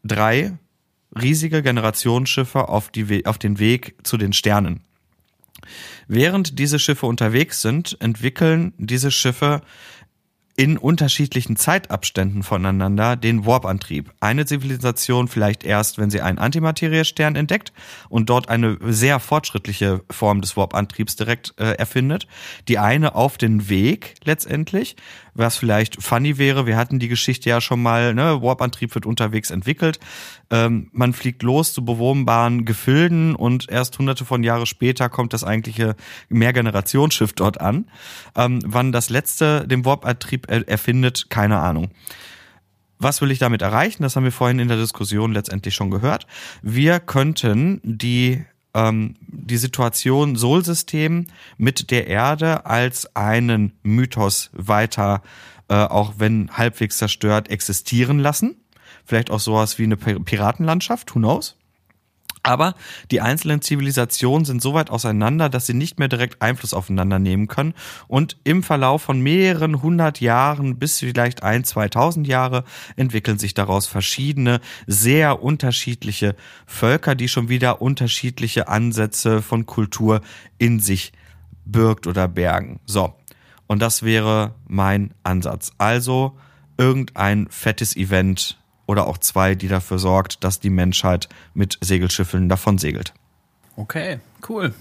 [0.03, 0.57] drei
[1.19, 4.81] riesige Generationsschiffe auf, die, auf den Weg zu den Sternen.
[6.07, 9.61] Während diese Schiffe unterwegs sind, entwickeln diese Schiffe
[10.55, 14.11] in unterschiedlichen Zeitabständen voneinander den Warp-Antrieb.
[14.19, 17.73] Eine Zivilisation vielleicht erst, wenn sie einen Antimateriestern entdeckt
[18.07, 22.27] und dort eine sehr fortschrittliche Form des Warp-Antriebs direkt äh, erfindet.
[22.67, 24.95] Die eine auf den Weg letztendlich,
[25.33, 26.67] was vielleicht funny wäre.
[26.67, 28.41] Wir hatten die Geschichte ja schon mal, ne?
[28.43, 29.99] Warp-Antrieb wird unterwegs entwickelt.
[30.51, 35.43] Ähm, man fliegt los zu bewohnbaren Gefilden und erst hunderte von Jahre später kommt das
[35.43, 35.95] eigentliche
[36.29, 37.89] Mehrgenerationsschiff dort an.
[38.35, 41.91] Ähm, wann das letzte den Warp-Antrieb er erfindet, keine Ahnung.
[42.99, 44.03] Was will ich damit erreichen?
[44.03, 46.25] Das haben wir vorhin in der Diskussion letztendlich schon gehört.
[46.61, 51.27] Wir könnten die ähm, die Situation Sol-System
[51.57, 55.21] mit der Erde als einen Mythos weiter,
[55.67, 58.55] äh, auch wenn halbwegs zerstört, existieren lassen.
[59.05, 61.57] Vielleicht auch sowas wie eine Pir- Piratenlandschaft, who knows?
[62.43, 62.75] Aber
[63.09, 67.47] die einzelnen Zivilisationen sind so weit auseinander, dass sie nicht mehr direkt Einfluss aufeinander nehmen
[67.47, 67.73] können.
[68.09, 72.65] Und im Verlauf von mehreren hundert Jahren bis vielleicht ein, 2000 Jahre
[72.97, 80.19] entwickeln sich daraus verschiedene, sehr unterschiedliche Völker, die schon wieder unterschiedliche Ansätze von Kultur
[80.57, 81.13] in sich
[81.65, 82.81] birgt oder bergen.
[82.85, 83.15] So.
[83.67, 85.71] Und das wäre mein Ansatz.
[85.77, 86.37] Also
[86.77, 88.57] irgendein fettes Event
[88.93, 93.13] oder auch zwei, die dafür sorgt, dass die Menschheit mit Segelschiffen davon segelt.
[93.75, 94.73] Okay, cool.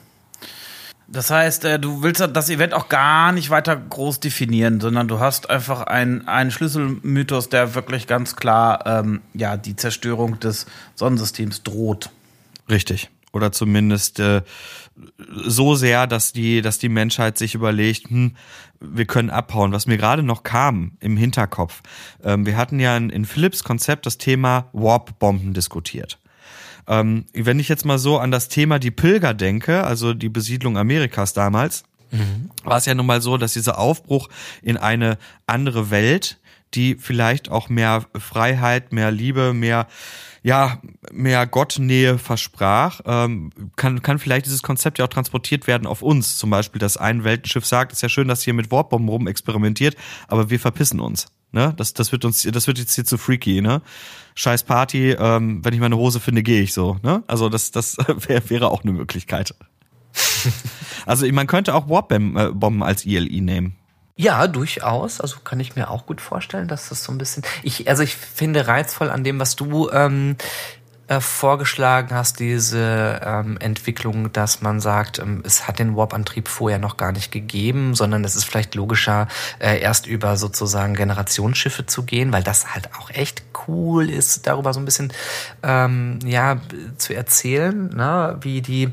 [1.08, 5.18] Das heißt, äh, du willst das Event auch gar nicht weiter groß definieren, sondern du
[5.18, 11.62] hast einfach einen, einen Schlüsselmythos, der wirklich ganz klar ähm, ja, die Zerstörung des Sonnensystems
[11.62, 12.10] droht.
[12.68, 13.10] Richtig.
[13.32, 14.42] Oder zumindest äh,
[15.28, 18.36] so sehr, dass die, dass die Menschheit sich überlegt, hm,
[18.80, 19.72] wir können abhauen.
[19.72, 21.82] Was mir gerade noch kam im Hinterkopf.
[22.22, 26.18] Ähm, wir hatten ja in, in Philips Konzept das Thema Warp-Bomben diskutiert.
[26.88, 30.76] Ähm, wenn ich jetzt mal so an das Thema die Pilger denke, also die Besiedlung
[30.76, 32.50] Amerikas damals, mhm.
[32.64, 34.28] war es ja nun mal so, dass dieser Aufbruch
[34.62, 36.40] in eine andere Welt,
[36.74, 39.86] die vielleicht auch mehr Freiheit, mehr Liebe, mehr
[40.42, 40.78] ja,
[41.12, 46.36] mehr Gottnähe versprach, ähm, kann, kann vielleicht dieses Konzept ja auch transportiert werden auf uns.
[46.36, 49.96] Zum Beispiel, dass ein Weltenschiff sagt, ist ja schön, dass ihr mit Warpbomben rum experimentiert,
[50.26, 51.28] aber wir verpissen uns.
[51.52, 51.74] Ne?
[51.76, 53.82] Das, das wird uns, das wird jetzt hier zu freaky, ne?
[54.34, 57.22] Scheiß Party, ähm, wenn ich meine Hose finde, gehe ich so, ne?
[57.26, 59.54] Also das, das wär, wäre auch eine Möglichkeit.
[61.06, 63.76] also man könnte auch Warp-Bomben äh, als ILI nehmen.
[64.14, 65.20] Ja, durchaus.
[65.20, 67.42] Also kann ich mir auch gut vorstellen, dass das so ein bisschen.
[67.62, 70.36] Ich, also ich finde reizvoll an dem, was du ähm,
[71.08, 76.78] äh, vorgeschlagen hast, diese ähm, Entwicklung, dass man sagt, ähm, es hat den Warp-Antrieb vorher
[76.78, 82.04] noch gar nicht gegeben, sondern es ist vielleicht logischer, äh, erst über sozusagen Generationsschiffe zu
[82.04, 85.12] gehen, weil das halt auch echt cool ist, darüber so ein bisschen
[85.62, 86.58] ähm, ja
[86.96, 88.38] zu erzählen, ne?
[88.40, 88.90] wie die,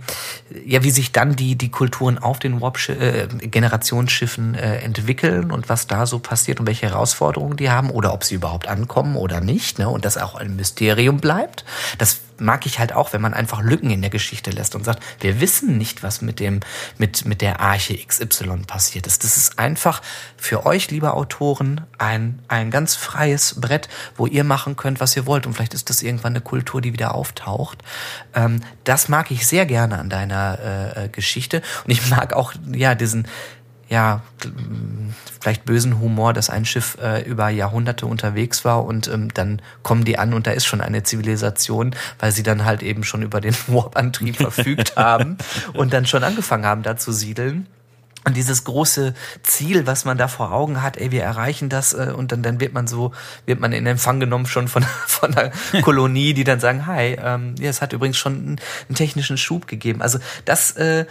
[0.65, 5.69] ja, wie sich dann die die Kulturen auf den Warp äh, Generationsschiffen äh, entwickeln und
[5.69, 9.41] was da so passiert und welche Herausforderungen die haben oder ob sie überhaupt ankommen oder
[9.41, 9.89] nicht, ne?
[9.89, 11.65] Und das auch ein Mysterium bleibt.
[11.97, 12.08] Das
[12.39, 15.41] mag ich halt auch, wenn man einfach Lücken in der Geschichte lässt und sagt, wir
[15.41, 16.59] wissen nicht, was mit dem,
[16.97, 19.23] mit, mit der Arche XY passiert ist.
[19.23, 20.01] Das ist einfach
[20.37, 25.25] für euch, liebe Autoren, ein, ein ganz freies Brett, wo ihr machen könnt, was ihr
[25.25, 25.45] wollt.
[25.45, 27.79] Und vielleicht ist das irgendwann eine Kultur, die wieder auftaucht.
[28.33, 31.61] Ähm, das mag ich sehr gerne an deiner äh, Geschichte.
[31.85, 33.27] Und ich mag auch, ja, diesen,
[33.89, 34.21] ja,
[35.41, 40.05] vielleicht bösen Humor, dass ein Schiff äh, über Jahrhunderte unterwegs war und ähm, dann kommen
[40.05, 43.41] die an und da ist schon eine Zivilisation, weil sie dann halt eben schon über
[43.41, 45.37] den Warp-Antrieb verfügt haben
[45.73, 47.67] und dann schon angefangen haben, da zu siedeln.
[48.25, 52.13] Und dieses große Ziel, was man da vor Augen hat, ey, wir erreichen das äh,
[52.15, 53.11] und dann, dann wird man so,
[53.47, 57.55] wird man in Empfang genommen schon von, von der Kolonie, die dann sagen, hi, ähm,
[57.59, 60.03] ja, es hat übrigens schon einen, einen technischen Schub gegeben.
[60.03, 61.05] Also das, äh,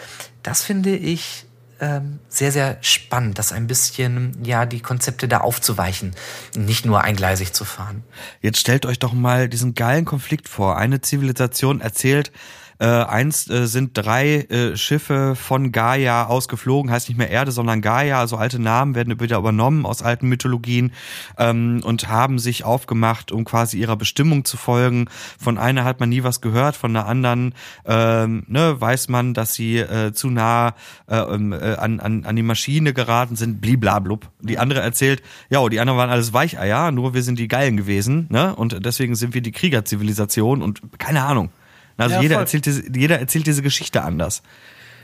[0.44, 1.47] das finde ich
[1.80, 6.14] ähm, sehr, sehr spannend, das ein bisschen, ja, die Konzepte da aufzuweichen,
[6.56, 8.02] nicht nur eingleisig zu fahren.
[8.40, 10.76] Jetzt stellt euch doch mal diesen geilen Konflikt vor.
[10.76, 12.32] Eine Zivilisation erzählt,
[12.78, 17.80] äh, einst äh, sind drei äh, Schiffe von Gaia ausgeflogen, heißt nicht mehr Erde, sondern
[17.80, 20.92] Gaia, also alte Namen werden wieder übernommen aus alten Mythologien
[21.38, 25.08] ähm, und haben sich aufgemacht, um quasi ihrer Bestimmung zu folgen.
[25.38, 29.54] Von einer hat man nie was gehört, von der anderen ähm, ne, weiß man, dass
[29.54, 30.74] sie äh, zu nah
[31.08, 34.30] äh, ähm, äh, an, an, an die Maschine geraten sind, bliblablub.
[34.40, 38.26] Die andere erzählt, ja, die anderen waren alles Weicheier, nur wir sind die Geilen gewesen,
[38.30, 38.54] ne?
[38.54, 41.50] Und deswegen sind wir die Kriegerzivilisation und keine Ahnung.
[41.98, 44.42] Also ja, jeder, erzählt diese, jeder erzählt diese Geschichte anders.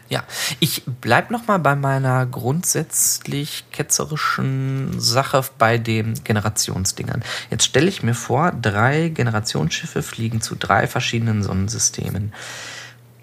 [0.09, 0.23] Ja,
[0.61, 7.23] ich bleib noch mal bei meiner grundsätzlich ketzerischen Sache bei den Generationsdingern.
[7.51, 12.35] Jetzt stelle ich mir vor, drei Generationsschiffe fliegen zu drei verschiedenen Sonnensystemen.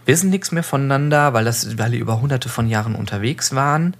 [0.06, 3.96] Wissen nichts mehr voneinander, weil, das, weil die über hunderte von Jahren unterwegs waren.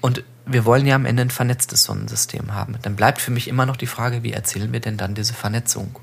[0.00, 2.76] Und wir wollen ja am Ende ein vernetztes Sonnensystem haben.
[2.80, 5.94] Dann bleibt für mich immer noch die Frage, wie erzählen wir denn dann diese Vernetzung?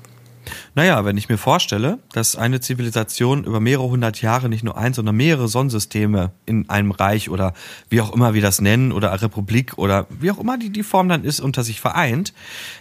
[0.74, 4.94] Naja, wenn ich mir vorstelle, dass eine Zivilisation über mehrere hundert Jahre nicht nur ein,
[4.94, 7.54] sondern mehrere Sonnensysteme in einem Reich oder
[7.88, 11.08] wie auch immer wir das nennen oder Republik oder wie auch immer die, die Form
[11.08, 12.32] dann ist, unter sich vereint,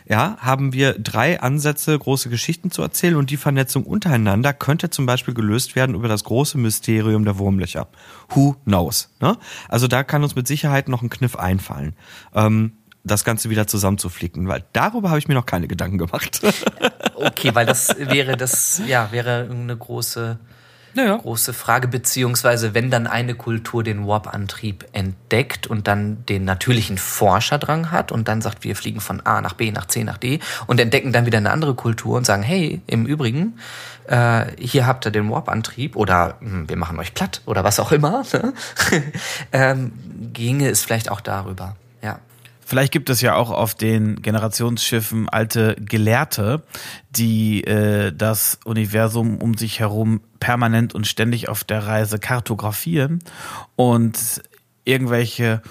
[0.07, 5.05] ja, haben wir drei Ansätze, große Geschichten zu erzählen und die Vernetzung untereinander könnte zum
[5.05, 7.87] Beispiel gelöst werden über das große Mysterium der Wurmlöcher.
[8.29, 9.09] Who knows?
[9.19, 9.37] Ne?
[9.69, 11.95] Also da kann uns mit Sicherheit noch ein Kniff einfallen.
[12.33, 12.73] Ähm,
[13.05, 16.41] das Ganze wieder zusammenzuflicken, weil darüber habe ich mir noch keine Gedanken gemacht.
[17.15, 20.39] okay, weil das wäre das, ja, wäre eine große,
[20.95, 21.17] naja.
[21.17, 27.91] große Frage, beziehungsweise wenn dann eine Kultur den Warp-Antrieb entdeckt und dann den natürlichen Forscherdrang
[27.91, 30.79] hat und dann sagt, wir fliegen von A nach B nach C nach D und
[30.79, 33.59] entdecken dann wieder eine andere Kultur und sagen, hey, im Übrigen,
[34.07, 37.79] äh, hier habt ihr den Warp-Antrieb oder mh, hm, wir machen euch platt oder was
[37.79, 38.53] auch immer, ne?
[39.51, 39.91] ähm,
[40.33, 41.75] ginge es vielleicht auch darüber.
[42.67, 46.63] Vielleicht gibt es ja auch auf den Generationsschiffen alte Gelehrte,
[47.11, 53.19] die äh, das Universum um sich herum permanent und ständig auf der Reise kartografieren
[53.75, 54.41] und
[54.83, 55.61] irgendwelche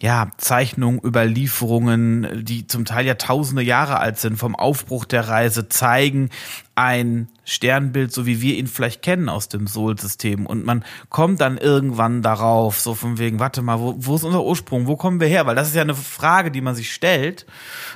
[0.00, 5.68] ja, Zeichnungen, Überlieferungen, die zum Teil ja tausende Jahre alt sind, vom Aufbruch der Reise
[5.68, 6.30] zeigen
[6.74, 10.46] ein Sternbild, so wie wir ihn vielleicht kennen aus dem Sol-System.
[10.46, 14.42] Und man kommt dann irgendwann darauf, so von wegen, warte mal, wo, wo ist unser
[14.42, 14.86] Ursprung?
[14.86, 15.46] Wo kommen wir her?
[15.46, 17.46] Weil das ist ja eine Frage, die man sich stellt.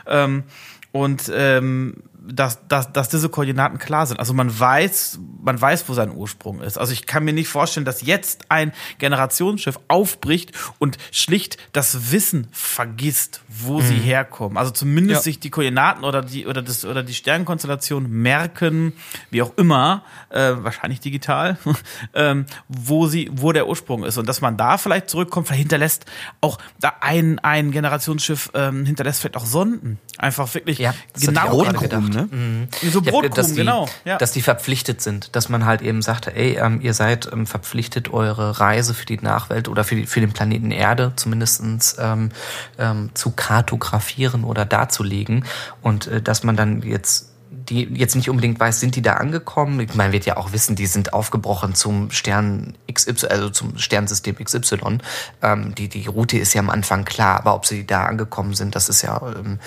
[0.07, 0.45] Ähm,
[0.93, 1.95] und ähm,
[2.31, 4.19] dass, dass, dass diese Koordinaten klar sind.
[4.21, 6.79] Also man weiß, man weiß, wo sein Ursprung ist.
[6.79, 12.49] Also ich kann mir nicht vorstellen, dass jetzt ein Generationsschiff aufbricht und schlicht das Wissen
[12.53, 13.83] vergisst, wo mhm.
[13.83, 14.59] sie herkommen.
[14.59, 15.23] Also zumindest ja.
[15.23, 18.93] sich die Koordinaten oder die oder das oder die Sternkonstellation merken,
[19.31, 21.57] wie auch immer, äh, wahrscheinlich digital,
[22.15, 26.05] ähm, wo sie, wo der Ursprung ist und dass man da vielleicht zurückkommt, vielleicht hinterlässt
[26.41, 32.18] auch da ein ein Generationsschiff ähm, hinterlässt vielleicht auch Sonden, einfach wirklich ja, genau gedacht.
[32.19, 32.29] Ne?
[32.31, 32.69] Mhm.
[32.91, 33.89] So Brotkrumen, dass die, genau.
[34.05, 34.19] Ja.
[34.19, 38.13] Dass die verpflichtet sind, dass man halt eben sagte, ey, ähm, ihr seid ähm, verpflichtet,
[38.13, 42.31] eure Reise für die Nachwelt oder für, die, für den Planeten Erde zumindestens ähm,
[42.79, 45.45] ähm, zu kartografieren oder darzulegen.
[45.81, 47.28] Und äh, dass man dann jetzt
[47.69, 49.87] die jetzt nicht unbedingt weiß, sind die da angekommen?
[49.95, 54.99] Man wird ja auch wissen, die sind aufgebrochen zum Stern XY, also zum Sternsystem XY.
[55.43, 58.75] Ähm, die, die Route ist ja am Anfang klar, aber ob sie da angekommen sind,
[58.75, 59.59] das ist ja, ähm,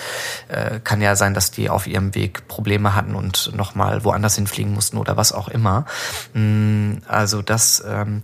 [0.48, 4.72] äh, kann ja sein, dass die auf ihrem Weg Probleme hatten und nochmal woanders hinfliegen
[4.72, 5.86] mussten oder was auch immer.
[6.34, 8.22] Mm, also das, ähm,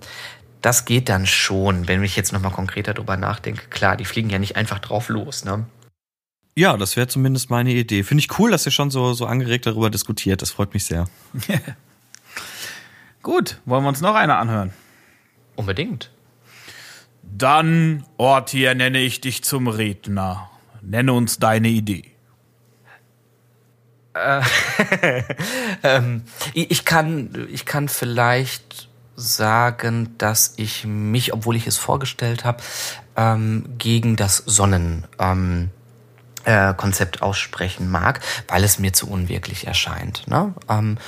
[0.60, 3.68] das geht dann schon, wenn ich jetzt nochmal konkreter drüber nachdenke.
[3.68, 5.66] Klar, die fliegen ja nicht einfach drauf los, ne?
[6.58, 8.02] Ja, das wäre zumindest meine Idee.
[8.02, 10.42] Finde ich cool, dass ihr schon so, so angeregt darüber diskutiert.
[10.42, 11.06] Das freut mich sehr.
[13.22, 14.72] Gut, wollen wir uns noch eine anhören?
[15.54, 16.10] Unbedingt.
[17.22, 20.50] Dann, Ort hier, nenne ich dich zum Redner.
[20.82, 22.10] Nenne uns deine Idee.
[24.14, 24.42] Äh,
[25.84, 32.64] ähm, ich, kann, ich kann vielleicht sagen, dass ich mich, obwohl ich es vorgestellt habe,
[33.14, 35.70] ähm, gegen das Sonnen ähm,
[36.44, 40.26] äh, Konzept aussprechen mag, weil es mir zu unwirklich erscheint.
[40.28, 40.54] Ne?
[40.68, 40.98] Ähm,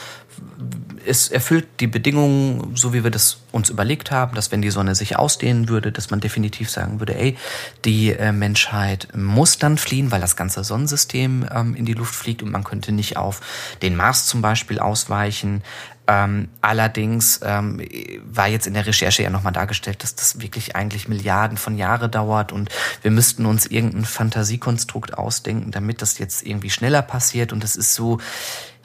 [1.07, 4.95] es erfüllt die Bedingungen, so wie wir das uns überlegt haben, dass wenn die Sonne
[4.95, 7.37] sich ausdehnen würde, dass man definitiv sagen würde, ey,
[7.85, 12.43] die äh, Menschheit muss dann fliehen, weil das ganze Sonnensystem ähm, in die Luft fliegt
[12.43, 13.41] und man könnte nicht auf
[13.83, 15.63] den Mars zum Beispiel ausweichen.
[16.07, 17.81] Ähm, allerdings ähm,
[18.25, 22.09] war jetzt in der Recherche ja nochmal dargestellt, dass das wirklich eigentlich Milliarden von Jahre
[22.09, 22.69] dauert und
[23.03, 27.95] wir müssten uns irgendein Fantasiekonstrukt ausdenken, damit das jetzt irgendwie schneller passiert und das ist
[27.95, 28.19] so,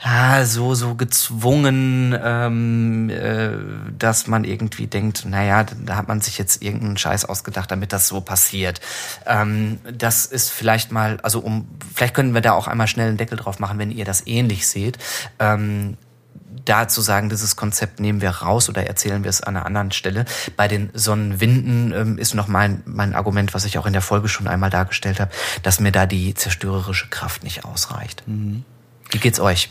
[0.03, 3.49] ja, so, so gezwungen, ähm, äh,
[3.97, 8.07] dass man irgendwie denkt, naja, da hat man sich jetzt irgendeinen Scheiß ausgedacht, damit das
[8.07, 8.81] so passiert.
[9.25, 13.17] Ähm, das ist vielleicht mal, also um, vielleicht können wir da auch einmal schnell einen
[13.17, 14.97] Deckel drauf machen, wenn ihr das ähnlich seht.
[15.39, 15.97] Ähm,
[16.65, 19.91] da zu sagen, dieses Konzept nehmen wir raus oder erzählen wir es an einer anderen
[19.91, 20.25] Stelle.
[20.57, 24.27] Bei den Sonnenwinden ähm, ist noch mein, mein Argument, was ich auch in der Folge
[24.27, 25.31] schon einmal dargestellt habe,
[25.63, 28.23] dass mir da die zerstörerische Kraft nicht ausreicht.
[28.27, 28.65] Mhm.
[29.11, 29.69] Wie geht's euch?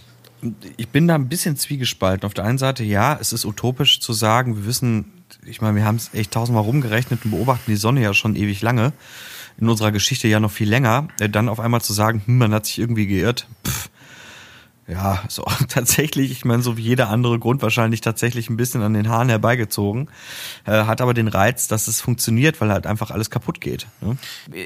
[0.77, 2.27] Ich bin da ein bisschen zwiegespalten.
[2.27, 5.13] Auf der einen Seite, ja, es ist utopisch zu sagen, wir wissen,
[5.47, 8.63] ich meine, wir haben es echt tausendmal rumgerechnet und beobachten die Sonne ja schon ewig
[8.63, 8.93] lange.
[9.59, 11.09] In unserer Geschichte ja noch viel länger.
[11.21, 13.47] Äh, dann auf einmal zu sagen, hm, man hat sich irgendwie geirrt.
[13.67, 13.89] Pff,
[14.87, 18.93] ja, so tatsächlich, ich meine, so wie jeder andere Grund wahrscheinlich tatsächlich ein bisschen an
[18.95, 20.09] den Haaren herbeigezogen.
[20.67, 23.87] Äh, hat aber den Reiz, dass es funktioniert, weil halt einfach alles kaputt geht.
[24.01, 24.17] Ne?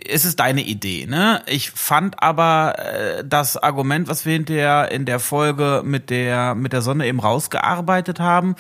[0.09, 1.43] Es ist deine Idee, ne?
[1.47, 6.73] Ich fand aber äh, das Argument, was wir hinterher in der Folge mit der, mit
[6.73, 8.57] der Sonne eben rausgearbeitet haben,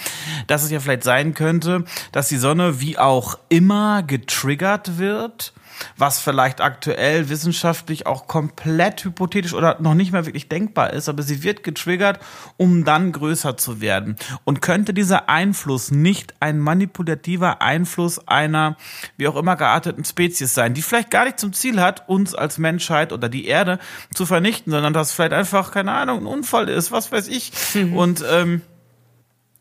[0.46, 5.52] dass es ja vielleicht sein könnte, dass die Sonne wie auch immer getriggert wird
[5.96, 11.22] was vielleicht aktuell wissenschaftlich auch komplett hypothetisch oder noch nicht mehr wirklich denkbar ist, aber
[11.22, 12.20] sie wird getriggert,
[12.56, 14.16] um dann größer zu werden.
[14.44, 18.76] Und könnte dieser Einfluss nicht ein manipulativer Einfluss einer
[19.16, 22.58] wie auch immer gearteten Spezies sein, die vielleicht gar nicht zum Ziel hat, uns als
[22.58, 23.78] Menschheit oder die Erde
[24.14, 27.52] zu vernichten, sondern dass vielleicht einfach, keine Ahnung, ein Unfall ist, was weiß ich.
[27.74, 27.96] Mhm.
[27.96, 28.62] Und ähm,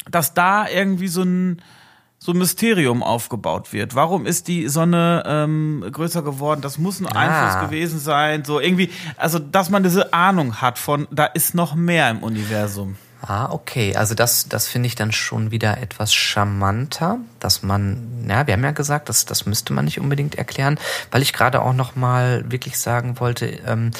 [0.09, 1.61] dass da irgendwie so ein
[2.19, 3.95] so ein Mysterium aufgebaut wird.
[3.95, 6.61] Warum ist die Sonne ähm, größer geworden?
[6.61, 7.19] Das muss ein ah.
[7.19, 8.43] Einfluss gewesen sein.
[8.43, 12.95] So irgendwie, also dass man diese Ahnung hat von, da ist noch mehr im Universum.
[13.21, 13.95] Ah, okay.
[13.95, 18.63] Also das, das finde ich dann schon wieder etwas charmanter, dass man, ja, wir haben
[18.63, 20.79] ja gesagt, das, das müsste man nicht unbedingt erklären,
[21.11, 23.91] weil ich gerade auch noch mal wirklich sagen wollte, ähm,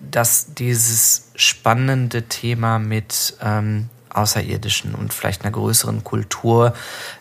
[0.00, 6.74] dass dieses spannende Thema mit ähm, Außerirdischen und vielleicht einer größeren Kultur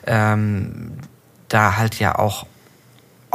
[0.06, 0.98] ähm,
[1.48, 2.46] da halt ja auch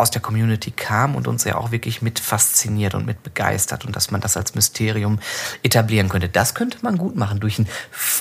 [0.00, 3.94] aus der Community kam und uns ja auch wirklich mit fasziniert und mit begeistert und
[3.94, 5.18] dass man das als Mysterium
[5.62, 6.28] etablieren könnte.
[6.28, 7.68] Das könnte man gut machen durch einen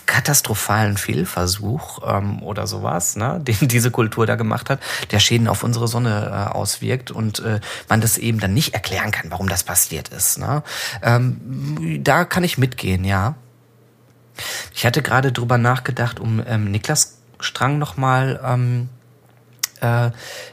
[0.06, 4.82] katastrophalen Fehlversuch ähm, oder sowas, ne, den diese Kultur da gemacht hat,
[5.12, 9.12] der Schäden auf unsere Sonne äh, auswirkt und äh, man das eben dann nicht erklären
[9.12, 10.38] kann, warum das passiert ist.
[10.38, 10.64] Ne?
[11.02, 13.36] Ähm, da kann ich mitgehen, ja.
[14.74, 18.90] Ich hatte gerade drüber nachgedacht, um ähm, Niklas Strang nochmal ähm,
[19.82, 20.12] äh,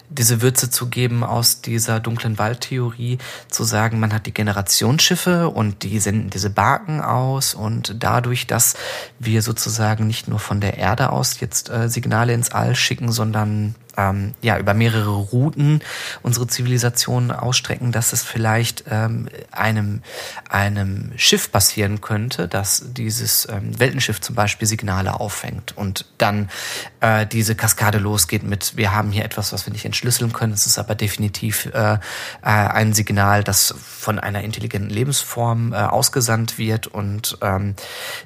[0.09, 3.19] diese Würze zu geben aus dieser dunklen Waldtheorie,
[3.49, 8.75] zu sagen, man hat die Generationsschiffe und die senden diese Barken aus und dadurch, dass
[9.19, 13.75] wir sozusagen nicht nur von der Erde aus jetzt äh, Signale ins All schicken, sondern
[13.97, 15.81] ähm, ja über mehrere Routen
[16.23, 20.03] unsere Zivilisation ausstrecken, dass es vielleicht ähm, einem
[20.49, 26.49] einem Schiff passieren könnte, dass dieses ähm, Weltenschiff zum Beispiel Signale auffängt und dann
[27.01, 30.53] äh, diese Kaskade losgeht mit wir haben hier etwas, was wir nicht entschlüsseln können.
[30.53, 31.99] Es ist aber definitiv äh, äh,
[32.43, 37.75] ein Signal, das von einer intelligenten Lebensform äh, ausgesandt wird und ähm,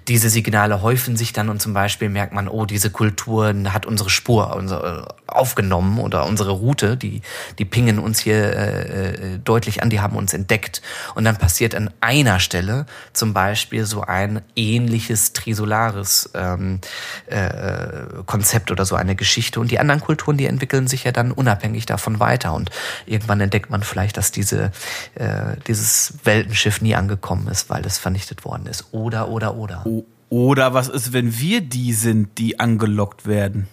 [0.08, 4.10] diese Signale häufen sich dann und zum Beispiel merkt man, oh diese Kultur hat unsere
[4.10, 5.14] Spur, unsere
[5.60, 7.20] aufgenommen oder unsere Route, die,
[7.58, 10.80] die pingen uns hier äh, äh, deutlich an, die haben uns entdeckt.
[11.14, 16.80] Und dann passiert an einer Stelle zum Beispiel so ein ähnliches trisolares ähm,
[17.26, 19.60] äh, Konzept oder so eine Geschichte.
[19.60, 22.54] Und die anderen Kulturen, die entwickeln sich ja dann unabhängig davon weiter.
[22.54, 22.70] Und
[23.06, 24.72] irgendwann entdeckt man vielleicht, dass diese,
[25.14, 28.86] äh, dieses Weltenschiff nie angekommen ist, weil es vernichtet worden ist.
[28.92, 29.84] Oder, oder, oder.
[30.30, 33.66] Oder was ist, wenn wir die sind, die angelockt werden?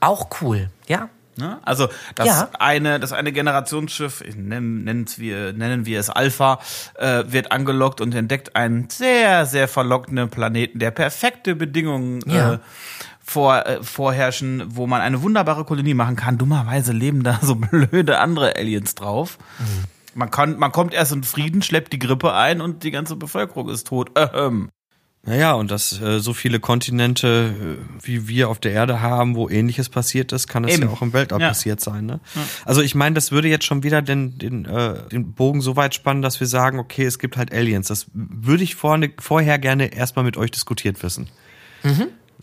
[0.00, 1.08] Auch cool, ja.
[1.36, 1.58] Ne?
[1.62, 2.48] Also das Ja.
[2.58, 6.58] eine, das eine Generationsschiff, ich nennen, wir, nennen wir es Alpha,
[6.94, 12.54] äh, wird angelockt und entdeckt einen sehr, sehr verlockenden Planeten, der perfekte Bedingungen Ja.
[12.54, 12.58] äh,
[13.24, 16.36] vor, äh, vorherrschen, wo man eine wunderbare Kolonie machen kann.
[16.38, 19.38] Dummerweise leben da so blöde andere Aliens drauf.
[20.14, 23.70] Man, kann, man kommt erst in Frieden, schleppt die Grippe ein und die ganze Bevölkerung
[23.70, 24.10] ist tot.
[24.34, 24.68] Ähm.
[25.24, 29.48] Naja, und dass äh, so viele Kontinente äh, wie wir auf der Erde haben, wo
[29.48, 31.48] ähnliches passiert ist, kann es ja auch im Weltall Ja.
[31.48, 32.06] passiert sein.
[32.06, 32.18] Ne?
[32.64, 35.94] Also ich meine, das würde jetzt schon wieder den, den, äh, den Bogen so weit
[35.94, 37.86] spannen, dass wir sagen, okay, es gibt halt Aliens.
[37.86, 41.28] Das würde ich vorne, vorher gerne erstmal mit euch diskutiert wissen.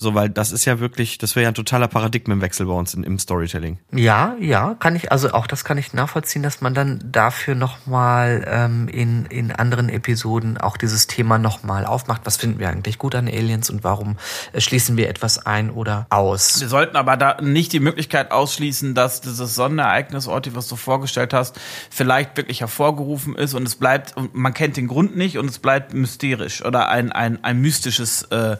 [0.02, 3.04] So, weil das ist ja wirklich, das wäre ja ein totaler Paradigmenwechsel bei uns in,
[3.04, 3.80] im Storytelling.
[3.92, 8.48] Ja, ja, kann ich, also auch das kann ich nachvollziehen, dass man dann dafür nochmal
[8.50, 12.22] ähm, in, in anderen Episoden auch dieses Thema nochmal aufmacht.
[12.24, 14.16] Was finden wir eigentlich gut an Aliens und warum
[14.54, 16.62] äh, schließen wir etwas ein oder aus?
[16.62, 21.34] Wir sollten aber da nicht die Möglichkeit ausschließen, dass dieses Sonnenereignis, Orti, was du vorgestellt
[21.34, 25.50] hast, vielleicht wirklich hervorgerufen ist und es bleibt, und man kennt den Grund nicht und
[25.50, 28.56] es bleibt mysterisch oder ein, ein, ein mystisches, äh,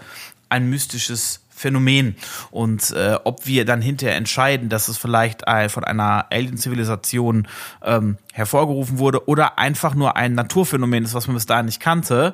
[0.50, 2.16] ein mystisches Phänomen.
[2.52, 7.48] Und äh, ob wir dann hinterher entscheiden, dass es vielleicht ein, von einer Alien-Zivilisation
[7.84, 12.34] ähm, hervorgerufen wurde oder einfach nur ein Naturphänomen ist, was man bis dahin nicht kannte,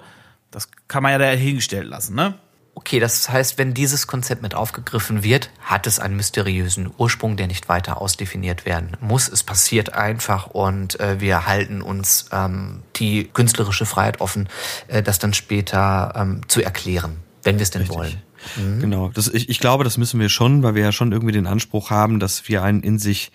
[0.52, 2.36] das kann man ja dahingestellt lassen, ne?
[2.78, 7.48] Okay, das heißt, wenn dieses Konzept mit aufgegriffen wird, hat es einen mysteriösen Ursprung, der
[7.48, 9.30] nicht weiter ausdefiniert werden muss.
[9.30, 14.50] Es passiert einfach und äh, wir halten uns ähm, die künstlerische Freiheit offen,
[14.88, 18.18] äh, das dann später ähm, zu erklären, wenn wir es denn wollen.
[18.58, 19.10] Genau.
[19.14, 21.90] Das, ich, ich glaube, das müssen wir schon, weil wir ja schon irgendwie den Anspruch
[21.90, 23.32] haben, dass wir ein in sich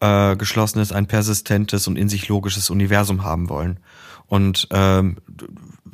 [0.00, 3.78] äh, geschlossenes, ein persistentes und in sich logisches Universum haben wollen.
[4.26, 5.18] Und ähm,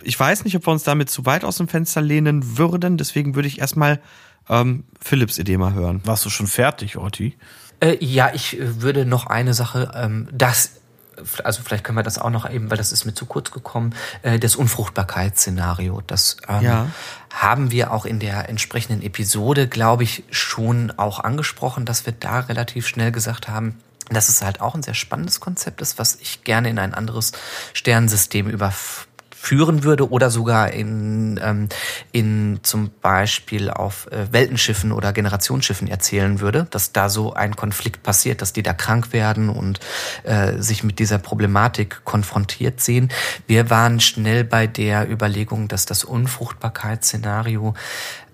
[0.02, 2.96] ich weiß nicht, ob wir uns damit zu weit aus dem Fenster lehnen würden.
[2.96, 4.00] Deswegen würde ich erstmal
[4.48, 6.00] ähm, Philips Idee mal hören.
[6.04, 7.36] Warst du schon fertig, Orti?
[7.80, 10.72] Äh, ja, ich äh, würde noch eine Sache, ähm, das,
[11.42, 13.94] also vielleicht können wir das auch noch eben, weil das ist mir zu kurz gekommen,
[14.22, 16.02] äh, das Unfruchtbarkeitsszenario.
[16.06, 16.86] Das ähm, Ja.
[17.32, 22.40] haben wir auch in der entsprechenden Episode, glaube ich, schon auch angesprochen, dass wir da
[22.40, 23.78] relativ schnell gesagt haben,
[24.10, 27.32] dass es halt auch ein sehr spannendes Konzept ist, was ich gerne in ein anderes
[27.72, 28.48] Sternensystem
[29.44, 31.68] überführen würde oder sogar in, ähm,
[32.12, 38.02] in zum Beispiel auf äh, Weltenschiffen oder Generationsschiffen erzählen würde, dass da so ein Konflikt
[38.02, 39.80] passiert, dass die da krank werden und
[40.22, 43.10] äh, sich mit dieser Problematik konfrontiert sehen.
[43.46, 47.74] Wir waren schnell bei der Überlegung, dass das Unfruchtbarkeitsszenario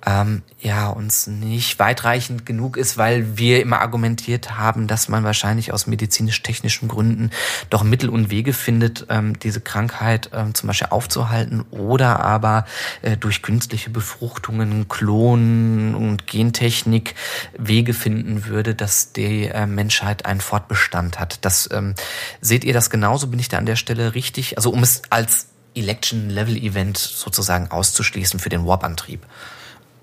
[0.06, 5.72] ähm, ja uns nicht weitreichend genug ist, weil wir immer argumentiert haben, dass man wahrscheinlich
[5.72, 7.30] aus medizinisch-technischen Gründen
[7.68, 12.64] doch Mittel und Wege findet, ähm, diese Krankheit ähm, zum Beispiel aufzuhalten oder aber
[13.02, 17.14] äh, durch künstliche Befruchtungen, Klonen und Gentechnik
[17.58, 21.44] Wege finden würde, dass die äh, Menschheit einen Fortbestand hat.
[21.44, 21.94] Das ähm,
[22.40, 23.26] seht ihr das genauso?
[23.26, 24.56] Bin ich da an der Stelle richtig?
[24.56, 29.24] Also um es als Election-Level-Event sozusagen auszuschließen für den Warp-Antrieb.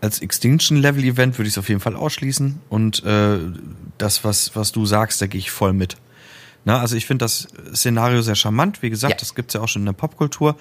[0.02, 2.60] Als Extinction-Level-Event würde ich es auf jeden Fall ausschließen.
[2.70, 3.40] Und äh,
[3.98, 5.98] das, was, was du sagst, da gehe ich voll mit.
[6.66, 8.82] Na, also ich finde das Szenario sehr charmant.
[8.82, 9.18] Wie gesagt, Ja.
[9.18, 10.58] das gibt's ja auch schon in der Popkultur.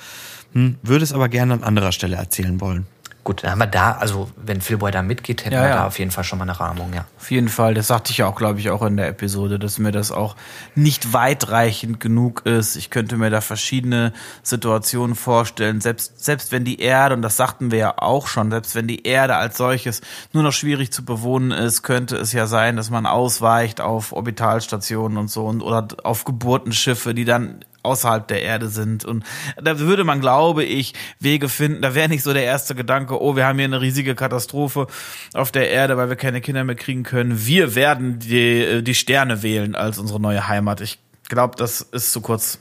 [0.53, 2.87] Hm, würde es aber gerne an anderer Stelle erzählen wollen.
[3.27, 5.75] Gut, dann haben wir da, also wenn Philboy da mitgeht, hätten Ja, wir ja.
[5.79, 7.07] da auf jeden Fall schon mal eine Rahmung, ja.
[7.19, 9.81] Auf jeden Fall, das sagte ich ja auch, glaube ich, auch in der Episode, dass
[9.81, 10.37] mir das auch
[10.77, 12.77] nicht weitreichend genug ist.
[12.77, 14.13] Ich könnte mir da verschiedene
[14.45, 18.77] Situationen vorstellen, selbst, selbst wenn die Erde, und das sagten wir ja auch schon, selbst
[18.77, 20.03] wenn die Erde als solches
[20.33, 25.19] nur noch schwierig zu bewohnen ist, könnte es ja sein, dass man ausweicht auf Orbitalstationen
[25.19, 29.05] und so und oder auf Geburtenschiffe, die dann außerhalb der Erde sind.
[29.05, 29.25] Und
[29.61, 31.81] da würde man, glaube ich, Wege finden.
[31.83, 34.87] Da wäre nicht so der erste Gedanke, oh, wir haben hier eine riesige Katastrophe
[35.33, 37.47] auf der Erde, weil wir keine Kinder mehr kriegen können.
[37.47, 40.81] Wir werden die, äh, die Sterne wählen als unsere neue Heimat.
[40.81, 42.59] Ich glaube, das ist zu kurz.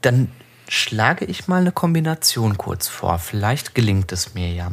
[0.00, 0.28] Dann
[0.68, 3.18] schlage ich mal eine Kombination kurz vor.
[3.18, 4.72] Vielleicht gelingt es mir ja.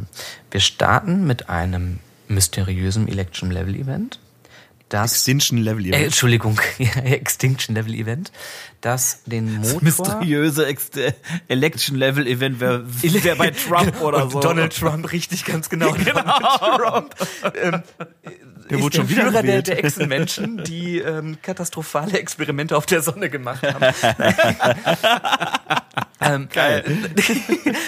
[0.50, 4.18] Wir starten mit einem mysteriösen Election Level Event.
[4.90, 6.04] Das Extinction Level äh, Event.
[6.06, 8.32] Entschuldigung, ja, Extinction Level Event,
[8.80, 10.90] das den Motor Mysteriöse Ex
[11.48, 14.40] Election Level Event wäre wär bei Trump oder so.
[14.40, 15.92] Donald Trump, richtig, ganz genau.
[15.94, 16.26] Donald
[16.76, 17.14] Trump.
[17.54, 17.82] Ähm,
[18.68, 19.68] Der ist wurde schon wieder Führer der, gewählt.
[19.68, 23.94] der Echsenmenschen, die ähm, katastrophale Experimente auf der Sonne gemacht haben.
[26.20, 26.84] ähm, Geil.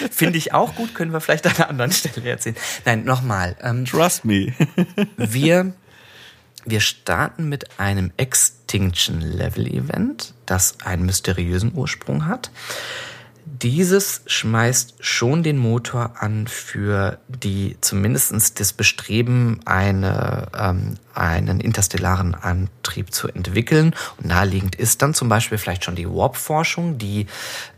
[0.09, 2.55] Finde ich auch gut, können wir vielleicht an einer anderen Stelle erzählen.
[2.85, 3.57] Nein, nochmal.
[3.61, 4.53] Ähm, Trust me.
[5.17, 5.73] wir,
[6.65, 12.51] wir starten mit einem Extinction Level Event, das einen mysteriösen Ursprung hat.
[13.45, 22.35] Dieses schmeißt schon den Motor an für die zumindestens das Bestreben, eine, ähm, einen interstellaren
[22.35, 23.95] Antrieb zu entwickeln.
[24.17, 27.27] Und naheliegend ist dann zum Beispiel vielleicht schon die Warp-Forschung, die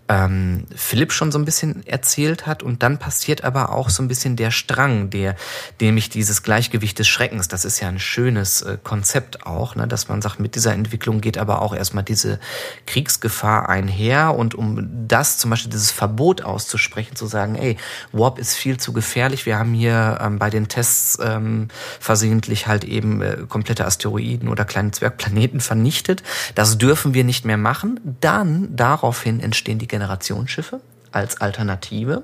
[0.07, 2.63] ähm, Philipp schon so ein bisschen erzählt hat.
[2.63, 5.35] Und dann passiert aber auch so ein bisschen der Strang, der,
[5.81, 7.47] nämlich dieses Gleichgewicht des Schreckens.
[7.47, 11.21] Das ist ja ein schönes äh, Konzept auch, ne, dass man sagt, mit dieser Entwicklung
[11.21, 12.39] geht aber auch erstmal diese
[12.85, 14.35] Kriegsgefahr einher.
[14.35, 17.77] Und um das, zum Beispiel dieses Verbot auszusprechen, zu sagen, ey,
[18.11, 19.45] Warp ist viel zu gefährlich.
[19.45, 24.65] Wir haben hier ähm, bei den Tests ähm, versehentlich halt eben äh, komplette Asteroiden oder
[24.65, 26.21] kleine Zwergplaneten vernichtet.
[26.53, 27.99] Das dürfen wir nicht mehr machen.
[28.21, 30.81] Dann daraufhin entstehen die Generationsschiffe
[31.13, 32.23] als Alternative,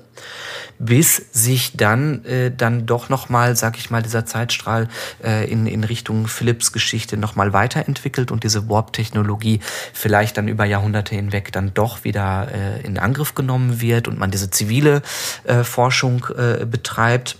[0.78, 4.88] bis sich dann äh, dann doch noch mal, sag ich mal, dieser Zeitstrahl
[5.24, 9.60] äh, in in Richtung Philipps Geschichte noch mal weiterentwickelt und diese Warp-Technologie
[9.94, 14.30] vielleicht dann über Jahrhunderte hinweg dann doch wieder äh, in Angriff genommen wird und man
[14.30, 15.00] diese zivile
[15.44, 17.38] äh, Forschung äh, betreibt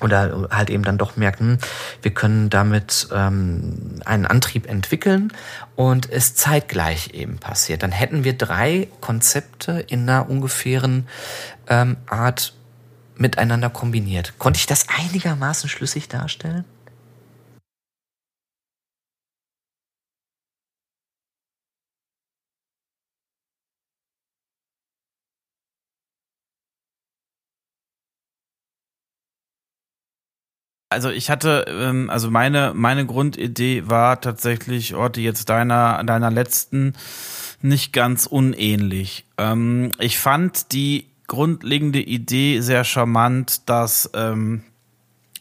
[0.00, 1.58] oder halt eben dann doch merkt, hm,
[2.02, 5.32] wir können damit ähm, einen Antrieb entwickeln
[5.76, 7.82] und es zeitgleich eben passiert.
[7.82, 11.08] Dann hätten wir drei Konzepte in einer ungefähren
[11.68, 12.54] ähm, Art
[13.16, 14.34] miteinander kombiniert.
[14.38, 16.64] Konnte ich das einigermaßen schlüssig darstellen?
[30.90, 36.94] Also ich hatte, ähm, also meine meine Grundidee war tatsächlich, Orti, jetzt deiner deiner letzten
[37.60, 39.26] nicht ganz unähnlich.
[39.36, 44.62] Ähm, ich fand die grundlegende Idee sehr charmant, dass ähm,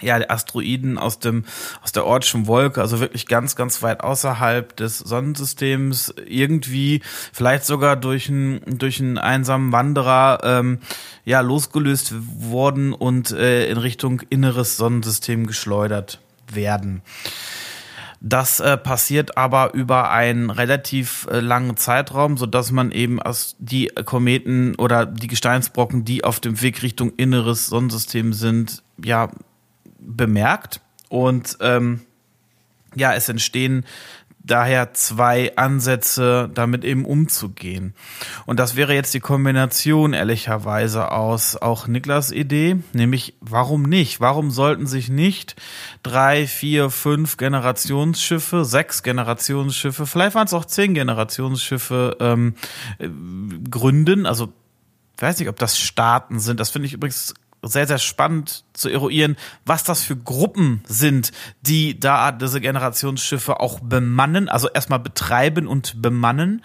[0.02, 1.46] ja, die Asteroiden aus dem
[1.82, 7.02] aus der Ortschen Wolke, also wirklich ganz ganz weit außerhalb des Sonnensystems irgendwie
[7.34, 10.80] vielleicht sogar durch einen durch einen einsamen Wanderer ähm,
[11.26, 16.20] ja losgelöst wurden und äh, in Richtung inneres Sonnensystem geschleudert
[16.52, 17.02] werden.
[18.20, 23.56] Das äh, passiert aber über einen relativ äh, langen Zeitraum, so dass man eben aus
[23.60, 29.30] die Kometen oder die Gesteinsbrocken, die auf dem Weg Richtung inneres Sonnensystem sind, ja
[30.00, 30.82] bemerkt.
[31.10, 32.02] Und ähm,
[32.96, 33.86] ja, es entstehen
[34.48, 37.94] daher zwei Ansätze, damit eben umzugehen.
[38.46, 44.20] Und das wäre jetzt die Kombination ehrlicherweise aus auch Niklas Idee, nämlich warum nicht?
[44.20, 45.56] Warum sollten sich nicht
[46.02, 52.56] drei, vier, fünf Generationsschiffe, sechs Generationsschiffe, vielleicht waren es auch zehn Generationsschiffe ähm,
[53.00, 53.10] äh,
[53.70, 54.26] gründen?
[54.26, 54.54] Also
[55.18, 56.60] weiß nicht, ob das Staaten sind.
[56.60, 57.34] Das finde ich übrigens
[57.64, 63.80] sehr, sehr spannend zu eruieren, was das für Gruppen sind, die da diese Generationsschiffe auch
[63.80, 66.64] bemannen, also erstmal betreiben und bemannen.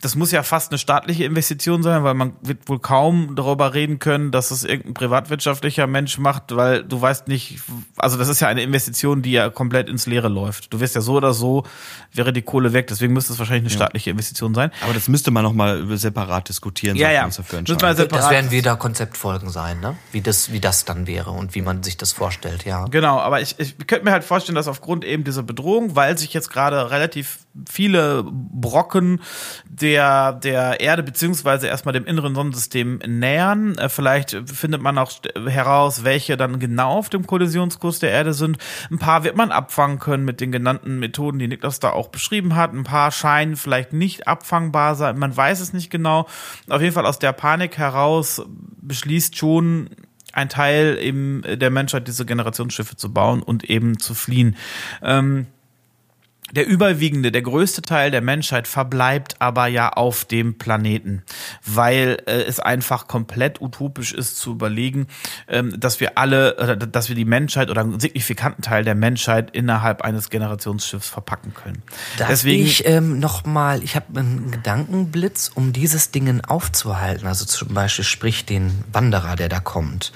[0.00, 3.98] Das muss ja fast eine staatliche Investition sein, weil man wird wohl kaum darüber reden
[3.98, 7.58] können, dass es irgendein privatwirtschaftlicher Mensch macht, weil du weißt nicht,
[7.96, 10.72] also das ist ja eine Investition, die ja komplett ins Leere läuft.
[10.72, 11.64] Du wirst ja so oder so,
[12.12, 14.70] wäre die Kohle weg, deswegen müsste es wahrscheinlich eine staatliche Investition sein.
[14.84, 16.96] Aber das müsste man noch mal separat diskutieren.
[16.96, 17.26] Ja, ja.
[17.26, 18.08] dafür entscheiden.
[18.08, 19.96] Das werden wieder Konzeptfolgen sein, ne?
[20.12, 22.86] Wie das, wie das dann wäre und wie man sich das vorstellt, ja.
[22.86, 26.32] Genau, aber ich, ich könnte mir halt vorstellen, dass aufgrund eben dieser Bedrohung, weil sich
[26.34, 27.38] jetzt gerade relativ
[27.68, 29.20] viele Brocken
[29.68, 33.76] der, der Erde beziehungsweise erstmal dem inneren Sonnensystem nähern.
[33.78, 35.10] Äh, vielleicht findet man auch
[35.46, 38.58] heraus, welche dann genau auf dem Kollisionskurs der Erde sind.
[38.90, 42.56] Ein paar wird man abfangen können mit den genannten Methoden, die Niklas da auch beschrieben
[42.56, 42.72] hat.
[42.72, 45.18] Ein paar scheinen vielleicht nicht abfangbar sein.
[45.18, 46.26] Man weiß es nicht genau.
[46.68, 48.42] Auf jeden Fall aus der Panik heraus
[48.80, 49.90] beschließt schon
[50.32, 54.56] ein Teil eben der Menschheit, diese Generationsschiffe zu bauen und eben zu fliehen.
[55.02, 55.46] Ähm,
[56.52, 61.22] der überwiegende, der größte Teil der Menschheit verbleibt aber ja auf dem Planeten,
[61.64, 65.08] weil äh, es einfach komplett utopisch ist zu überlegen,
[65.48, 69.50] ähm, dass wir alle, oder dass wir die Menschheit oder einen signifikanten Teil der Menschheit
[69.50, 71.82] innerhalb eines Generationsschiffs verpacken können.
[72.16, 77.26] Darf Deswegen ich ähm, noch mal, ich habe einen Gedankenblitz, um dieses Dingen aufzuhalten.
[77.26, 80.12] Also zum Beispiel sprich den Wanderer, der da kommt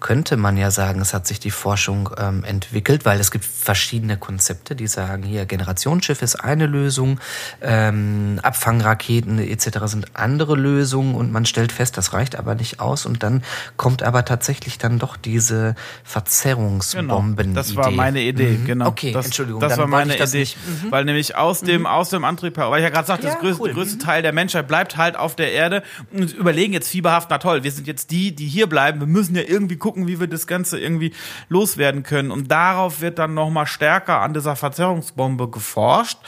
[0.00, 4.16] könnte man ja sagen, es hat sich die Forschung ähm, entwickelt, weil es gibt verschiedene
[4.16, 7.18] Konzepte, die sagen, hier Generationsschiff ist eine Lösung,
[7.62, 9.78] ähm, Abfangraketen etc.
[9.84, 13.42] sind andere Lösungen und man stellt fest, das reicht aber nicht aus und dann
[13.76, 15.74] kommt aber tatsächlich dann doch diese
[16.04, 17.36] Verzerrungsbomben.
[17.36, 18.64] Genau, das war meine Idee, mhm.
[18.66, 18.88] genau.
[18.88, 19.60] Okay, das, Entschuldigung.
[19.60, 20.90] Das war meine Idee, mhm.
[20.90, 21.86] weil nämlich aus dem mhm.
[21.86, 23.72] aus dem Antrieb, weil ich ja gerade sagte, ja, das größte, cool.
[23.72, 25.82] größte Teil der Menschheit bleibt halt auf der Erde
[26.12, 29.34] und überlegen jetzt fieberhaft, na toll, wir sind jetzt die, die hier bleiben, wir müssen
[29.34, 31.12] ja irgendwie gucken, wie wir das Ganze irgendwie
[31.48, 32.32] loswerden können.
[32.32, 36.18] Und darauf wird dann nochmal stärker an dieser Verzerrungsbombe geforscht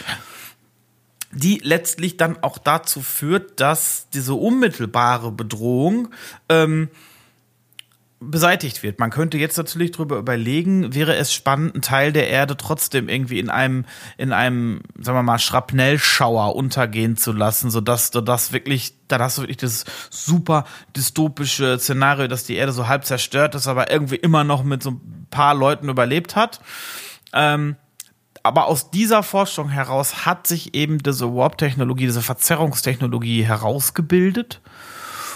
[1.31, 6.09] die letztlich dann auch dazu führt, dass diese unmittelbare Bedrohung
[6.49, 6.89] ähm,
[8.21, 8.99] beseitigt wird.
[8.99, 13.39] Man könnte jetzt natürlich darüber überlegen, wäre es spannend, einen Teil der Erde trotzdem irgendwie
[13.39, 13.85] in einem,
[14.17, 19.39] in einem, sagen wir mal, Schrapnellschauer untergehen zu lassen, sodass du das wirklich, dann hast
[19.39, 20.65] du wirklich das super
[20.97, 24.91] dystopische Szenario, dass die Erde so halb zerstört ist, aber irgendwie immer noch mit so
[24.91, 26.61] ein paar Leuten überlebt hat.
[27.33, 27.77] Ähm,
[28.43, 34.61] aber aus dieser Forschung heraus hat sich eben diese Warp-Technologie, diese Verzerrungstechnologie herausgebildet.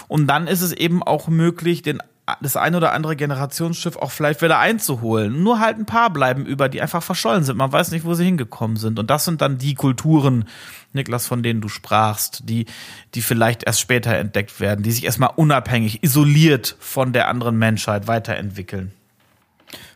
[0.07, 2.01] Und dann ist es eben auch möglich, den
[2.41, 5.43] das ein oder andere Generationsschiff auch vielleicht wieder einzuholen.
[5.43, 7.57] Nur halt ein paar bleiben über, die einfach verschollen sind.
[7.57, 8.97] Man weiß nicht, wo sie hingekommen sind.
[8.97, 10.45] Und das sind dann die Kulturen,
[10.93, 12.65] Niklas, von denen du sprachst, die,
[13.13, 18.07] die vielleicht erst später entdeckt werden, die sich erstmal unabhängig, isoliert von der anderen Menschheit
[18.07, 18.93] weiterentwickeln.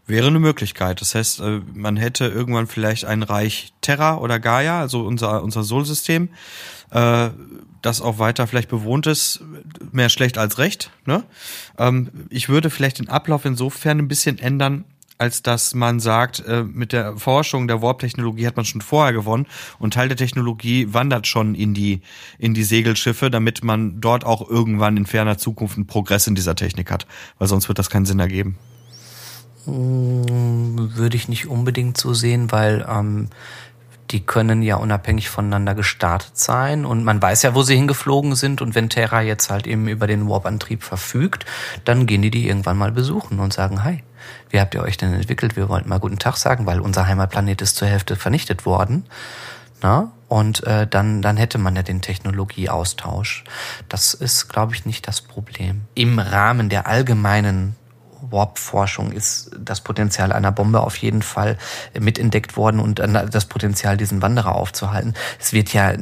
[0.07, 1.01] Wäre eine Möglichkeit.
[1.01, 5.63] Das heißt, äh, man hätte irgendwann vielleicht ein Reich Terra oder Gaia, also unser, unser
[5.63, 6.29] Sol-System,
[6.91, 7.29] äh,
[7.81, 9.41] das auch weiter vielleicht bewohnt ist,
[9.91, 10.91] mehr schlecht als recht.
[11.05, 11.23] Ne?
[11.77, 14.85] Ähm, ich würde vielleicht den Ablauf insofern ein bisschen ändern,
[15.17, 19.47] als dass man sagt, äh, mit der Forschung der Warp-Technologie hat man schon vorher gewonnen
[19.79, 22.01] und Teil der Technologie wandert schon in die,
[22.37, 26.55] in die Segelschiffe, damit man dort auch irgendwann in ferner Zukunft einen Progress in dieser
[26.55, 27.07] Technik hat,
[27.39, 28.57] weil sonst wird das keinen Sinn ergeben.
[29.67, 33.27] Hm, würde ich nicht unbedingt so sehen, weil ähm,
[34.11, 38.61] die können ja unabhängig voneinander gestartet sein und man weiß ja, wo sie hingeflogen sind
[38.61, 41.45] und wenn Terra jetzt halt eben über den Warp-Antrieb verfügt,
[41.83, 44.03] dann gehen die die irgendwann mal besuchen und sagen, hi,
[44.49, 45.57] wie habt ihr euch denn entwickelt?
[45.57, 49.05] Wir wollten mal guten Tag sagen, weil unser Heimatplanet ist zur Hälfte vernichtet worden.
[49.81, 50.11] Na?
[50.29, 53.43] Und äh, dann, dann hätte man ja den Technologieaustausch.
[53.87, 55.81] Das ist, glaube ich, nicht das Problem.
[55.93, 57.76] Im Rahmen der allgemeinen
[58.29, 61.57] Warp-Forschung ist das Potenzial einer Bombe auf jeden Fall
[61.99, 65.13] mitentdeckt worden und das Potenzial, diesen Wanderer aufzuhalten.
[65.39, 65.93] Es wird ja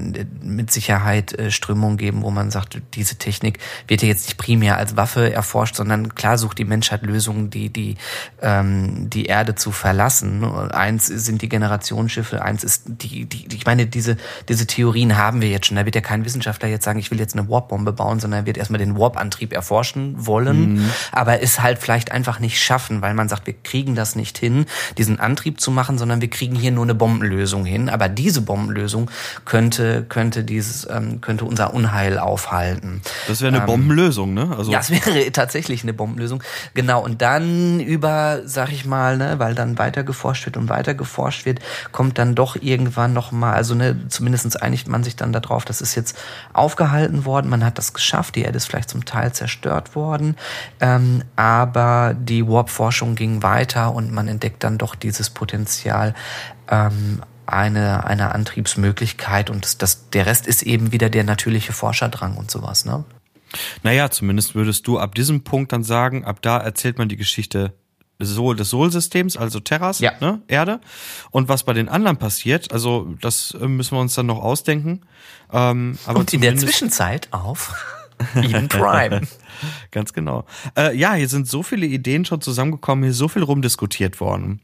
[0.41, 4.77] mit Sicherheit äh, Strömungen geben, wo man sagt, diese Technik wird ja jetzt nicht primär
[4.77, 7.95] als Waffe erforscht, sondern klar sucht die Menschheit Lösungen, die die,
[8.41, 10.43] ähm, die Erde zu verlassen.
[10.43, 14.17] Eins sind die Generationsschiffe, eins ist die, die, ich meine, diese,
[14.49, 15.77] diese Theorien haben wir jetzt schon.
[15.77, 18.45] Da wird ja kein Wissenschaftler jetzt sagen, ich will jetzt eine Warp-Bombe bauen, sondern er
[18.45, 20.89] wird erstmal den Warp-Antrieb erforschen wollen, mhm.
[21.11, 24.65] aber ist halt vielleicht einfach nicht schaffen, weil man sagt, wir kriegen das nicht hin,
[24.97, 27.89] diesen Antrieb zu machen, sondern wir kriegen hier nur eine Bombenlösung hin.
[27.89, 29.11] Aber diese Bombenlösung
[29.43, 33.01] könnte, könnte dieses, ähm, könnte unser Unheil aufhalten.
[33.27, 34.55] Das wäre eine ähm, Bombenlösung, ne?
[34.57, 36.41] Also ja, es wäre tatsächlich eine Bombenlösung.
[36.73, 37.03] Genau.
[37.03, 41.45] Und dann über, sag ich mal, ne, weil dann weiter geforscht wird und weiter geforscht
[41.45, 41.59] wird,
[41.91, 45.81] kommt dann doch irgendwann noch mal, also ne, zumindestens einigt man sich dann darauf, das
[45.81, 46.17] ist jetzt
[46.53, 50.35] aufgehalten worden, man hat das geschafft, die Erde ist vielleicht zum Teil zerstört worden,
[50.79, 56.13] ähm, aber die Warp-Forschung ging weiter und man entdeckt dann doch dieses Potenzial
[56.69, 62.37] ähm, eine, eine Antriebsmöglichkeit und das, das, der Rest ist eben wieder der natürliche Forscherdrang
[62.37, 63.03] und sowas, ne?
[63.83, 67.73] Naja, zumindest würdest du ab diesem Punkt dann sagen, ab da erzählt man die Geschichte
[68.19, 70.13] des Sol, des Sol-Systems, also Terras, ja.
[70.19, 70.79] ne, Erde.
[71.31, 75.01] Und was bei den anderen passiert, also das äh, müssen wir uns dann noch ausdenken.
[75.51, 77.73] Ähm, aber und in der Zwischenzeit auf
[78.35, 79.21] Eden Prime.
[79.91, 80.45] Ganz genau.
[80.77, 84.61] Äh, ja, hier sind so viele Ideen schon zusammengekommen, hier ist so viel rumdiskutiert worden.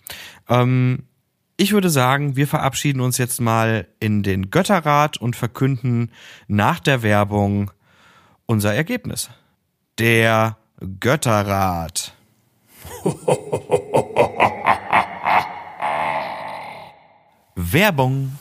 [0.49, 1.03] Ähm,
[1.57, 6.09] Ich würde sagen, wir verabschieden uns jetzt mal in den Götterrat und verkünden
[6.47, 7.69] nach der Werbung
[8.47, 9.29] unser Ergebnis.
[9.99, 10.57] Der
[10.99, 12.13] Götterrat.
[17.55, 18.37] Werbung.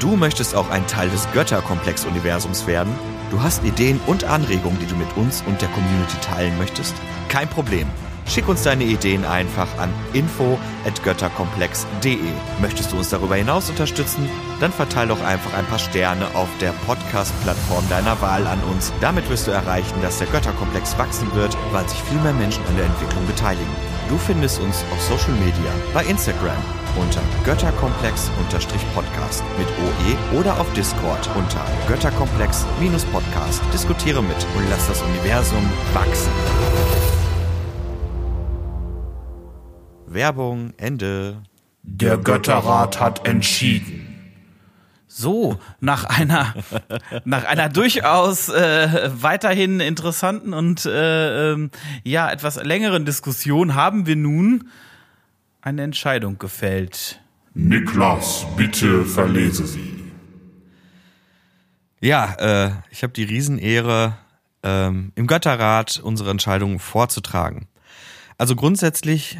[0.00, 2.90] Du möchtest auch ein Teil des Götterkomplex-Universums werden?
[3.30, 6.94] Du hast Ideen und Anregungen, die du mit uns und der Community teilen möchtest?
[7.28, 7.86] Kein Problem.
[8.30, 12.20] Schick uns deine Ideen einfach an info@götterkomplex.de.
[12.60, 14.30] Möchtest du uns darüber hinaus unterstützen?
[14.60, 18.92] Dann verteil doch einfach ein paar Sterne auf der Podcast-Plattform deiner Wahl an uns.
[19.00, 22.76] Damit wirst du erreichen, dass der Götterkomplex wachsen wird, weil sich viel mehr Menschen an
[22.76, 23.74] der Entwicklung beteiligen.
[24.08, 26.62] Du findest uns auf Social Media, bei Instagram
[26.96, 33.60] unter Götterkomplex-Podcast mit OE oder auf Discord unter Götterkomplex-Podcast.
[33.72, 36.30] Diskutiere mit und lass das Universum wachsen.
[40.12, 41.42] Werbung, Ende.
[41.82, 44.06] Der Götterrat hat entschieden.
[45.06, 46.54] So, nach einer,
[47.24, 51.70] nach einer durchaus äh, weiterhin interessanten und äh, ähm,
[52.04, 54.68] ja etwas längeren Diskussion haben wir nun
[55.62, 57.20] eine Entscheidung gefällt.
[57.54, 60.12] Niklas, bitte verlese sie.
[62.00, 64.16] Ja, äh, ich habe die Riesenehre,
[64.62, 67.66] ähm, im Götterrat unsere Entscheidung vorzutragen.
[68.38, 69.38] Also grundsätzlich,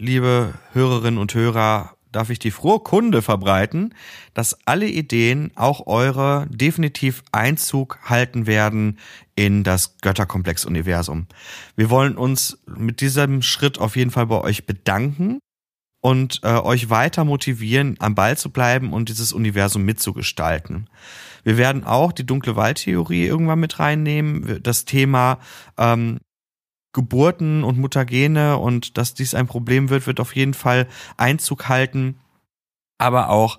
[0.00, 3.94] liebe Hörerinnen und Hörer, darf ich die frohe Kunde verbreiten,
[4.34, 8.98] dass alle Ideen, auch eure, definitiv Einzug halten werden
[9.36, 11.26] in das Götterkomplex-Universum.
[11.76, 15.38] Wir wollen uns mit diesem Schritt auf jeden Fall bei euch bedanken
[16.00, 20.88] und äh, euch weiter motivieren, am Ball zu bleiben und dieses Universum mitzugestalten.
[21.44, 25.38] Wir werden auch die dunkle Waldtheorie irgendwann mit reinnehmen, das Thema
[25.78, 26.18] ähm,
[26.92, 32.18] Geburten und Mutagene und dass dies ein Problem wird, wird auf jeden Fall Einzug halten,
[32.98, 33.58] aber auch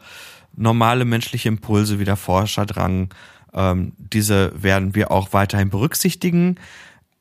[0.56, 3.14] normale menschliche Impulse wie der Forscherdrang,
[3.54, 6.60] ähm, diese werden wir auch weiterhin berücksichtigen,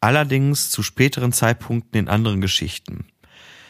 [0.00, 3.06] allerdings zu späteren Zeitpunkten in anderen Geschichten.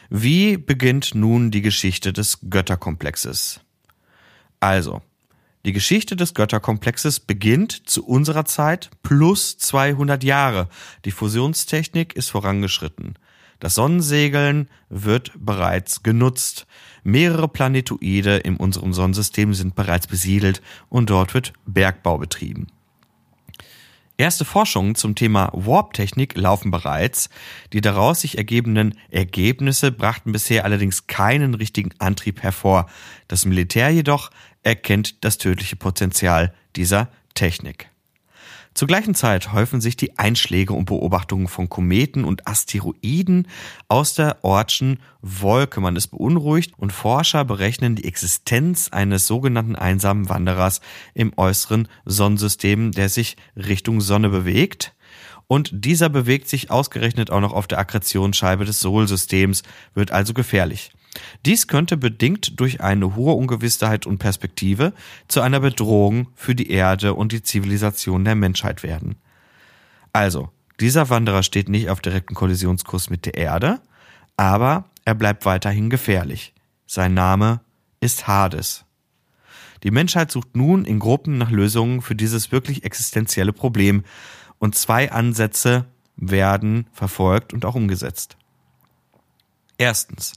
[0.09, 3.61] Wie beginnt nun die Geschichte des Götterkomplexes?
[4.59, 5.03] Also,
[5.67, 10.69] die Geschichte des Götterkomplexes beginnt zu unserer Zeit plus 200 Jahre.
[11.05, 13.19] Die Fusionstechnik ist vorangeschritten.
[13.59, 16.67] Das Sonnensegeln wird bereits genutzt.
[17.03, 22.69] Mehrere Planetoide in unserem Sonnensystem sind bereits besiedelt und dort wird Bergbau betrieben.
[24.21, 27.31] Erste Forschungen zum Thema Warp-Technik laufen bereits.
[27.73, 32.87] Die daraus sich ergebenden Ergebnisse brachten bisher allerdings keinen richtigen Antrieb hervor.
[33.29, 34.31] Das Militär jedoch
[34.63, 37.91] erkennt das tödliche Potenzial dieser Technik.
[38.73, 43.49] Zur gleichen Zeit häufen sich die Einschläge und Beobachtungen von Kometen und Asteroiden
[43.89, 45.81] aus der Ortschen Wolke.
[45.81, 50.81] Man ist beunruhigt und Forscher berechnen die Existenz eines sogenannten einsamen Wanderers
[51.15, 54.95] im äußeren Sonnensystem, der sich Richtung Sonne bewegt.
[55.49, 60.93] Und dieser bewegt sich ausgerechnet auch noch auf der Akkretionsscheibe des Solsystems, wird also gefährlich.
[61.45, 64.93] Dies könnte bedingt durch eine hohe Ungewissheit und Perspektive
[65.29, 69.17] zu einer Bedrohung für die Erde und die Zivilisation der Menschheit werden.
[70.13, 73.81] Also, dieser Wanderer steht nicht auf direkten Kollisionskurs mit der Erde,
[74.37, 76.55] aber er bleibt weiterhin gefährlich.
[76.87, 77.61] Sein Name
[78.01, 78.85] ist Hades.
[79.83, 84.05] Die Menschheit sucht nun in Gruppen nach Lösungen für dieses wirklich existenzielle Problem
[84.59, 85.87] und zwei Ansätze
[86.17, 88.37] werden verfolgt und auch umgesetzt.
[89.79, 90.35] Erstens.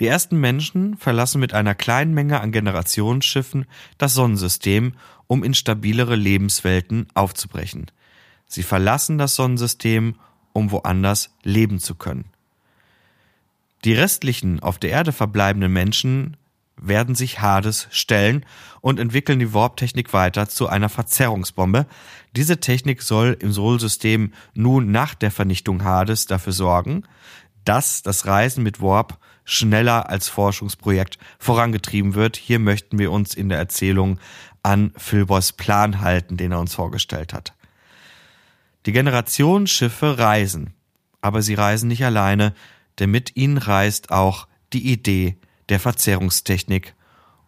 [0.00, 3.66] Die ersten Menschen verlassen mit einer kleinen Menge an Generationsschiffen
[3.98, 4.94] das Sonnensystem,
[5.26, 7.90] um in stabilere Lebenswelten aufzubrechen.
[8.46, 10.16] Sie verlassen das Sonnensystem,
[10.52, 12.26] um woanders leben zu können.
[13.84, 16.36] Die restlichen auf der Erde verbleibenden Menschen
[16.76, 18.44] werden sich Hades stellen
[18.80, 21.86] und entwickeln die Warp-Technik weiter zu einer Verzerrungsbombe.
[22.34, 27.04] Diese Technik soll im Sol-System nun nach der Vernichtung Hades dafür sorgen,
[27.64, 32.36] dass das Reisen mit Warp schneller als Forschungsprojekt vorangetrieben wird.
[32.36, 34.18] Hier möchten wir uns in der Erzählung
[34.62, 37.54] an Philbos Plan halten, den er uns vorgestellt hat.
[38.86, 40.74] Die Generationsschiffe reisen,
[41.20, 42.54] aber sie reisen nicht alleine,
[42.98, 45.36] denn mit ihnen reist auch die Idee
[45.68, 46.94] der Verzerrungstechnik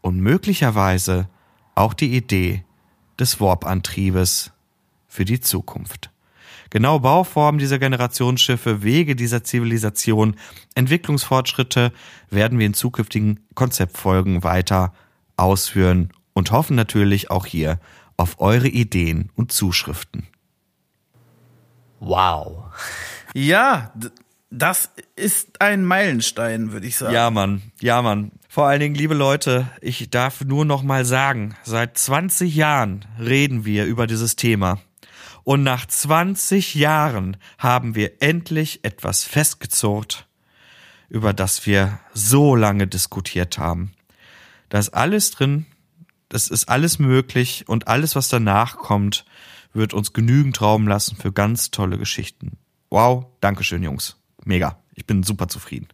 [0.00, 1.28] und möglicherweise
[1.74, 2.64] auch die Idee
[3.18, 4.52] des Warp-Antriebes
[5.08, 6.10] für die Zukunft.
[6.74, 10.34] Genau Bauformen dieser Generationsschiffe, Wege dieser Zivilisation,
[10.74, 11.92] Entwicklungsfortschritte
[12.30, 14.92] werden wir in zukünftigen Konzeptfolgen weiter
[15.36, 17.78] ausführen und hoffen natürlich auch hier
[18.16, 20.26] auf eure Ideen und Zuschriften.
[22.00, 22.64] Wow.
[23.36, 23.92] Ja,
[24.50, 27.14] Das ist ein Meilenstein, würde ich sagen.
[27.14, 27.62] Ja, Mann.
[27.80, 28.32] Ja, Mann.
[28.48, 33.64] Vor allen Dingen, liebe Leute, ich darf nur noch mal sagen, seit 20 Jahren reden
[33.64, 34.78] wir über dieses Thema.
[35.44, 40.26] Und nach 20 Jahren haben wir endlich etwas festgezurrt,
[41.08, 43.92] über das wir so lange diskutiert haben.
[44.70, 45.66] Da ist alles drin,
[46.30, 49.26] das ist alles möglich und alles, was danach kommt,
[49.74, 52.58] wird uns genügend Raum lassen für ganz tolle Geschichten.
[52.90, 54.16] Wow, Dankeschön, Jungs.
[54.44, 54.78] Mega.
[54.94, 55.88] Ich bin super zufrieden.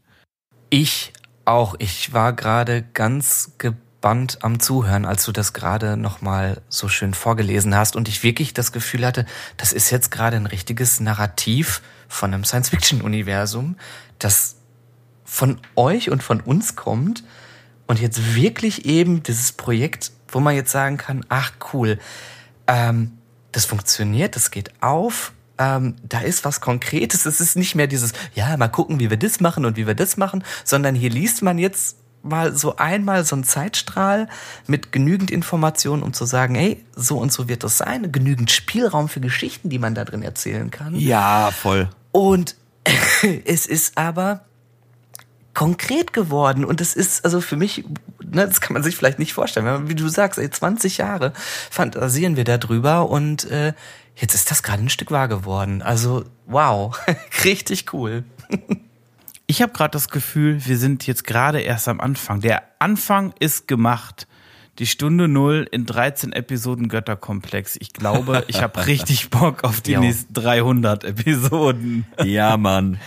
[0.69, 1.13] Ich
[1.45, 1.75] auch.
[1.79, 7.75] Ich war gerade ganz gebannt am Zuhören, als du das gerade nochmal so schön vorgelesen
[7.75, 9.27] hast und ich wirklich das Gefühl hatte,
[9.57, 13.77] das ist jetzt gerade ein richtiges Narrativ von einem Science-Fiction-Universum,
[14.19, 14.57] das
[15.25, 17.25] von euch und von uns kommt
[17.87, 21.99] und jetzt wirklich eben dieses Projekt, wo man jetzt sagen kann, ach cool,
[22.67, 23.19] ähm,
[23.53, 27.27] das funktioniert, das geht auf, ähm, da ist was Konkretes.
[27.27, 29.95] Es ist nicht mehr dieses, ja, mal gucken, wie wir das machen und wie wir
[29.95, 34.29] das machen, sondern hier liest man jetzt mal so einmal so einen Zeitstrahl
[34.67, 39.09] mit genügend Informationen, um zu sagen, hey, so und so wird das sein, genügend Spielraum
[39.09, 40.95] für Geschichten, die man da drin erzählen kann.
[40.95, 41.89] Ja, voll.
[42.13, 42.57] Und
[43.45, 44.43] es ist aber
[45.55, 47.85] konkret geworden und es ist also für mich,
[48.25, 51.33] ne, das kann man sich vielleicht nicht vorstellen, man, wie du sagst, ey, 20 Jahre
[51.71, 53.75] fantasieren wir darüber und äh,
[54.15, 55.83] jetzt ist das gerade ein Stück wahr geworden.
[55.83, 56.99] Also wow,
[57.45, 58.25] richtig cool.
[59.51, 62.41] Ich habe gerade das Gefühl, wir sind jetzt gerade erst am Anfang.
[62.41, 64.29] Der Anfang ist gemacht.
[64.79, 67.77] Die Stunde Null in 13 Episoden Götterkomplex.
[67.81, 70.01] Ich glaube, ich habe richtig Bock auf die Jo.
[70.03, 72.07] nächsten 300 Episoden.
[72.23, 73.01] Ja, Mann.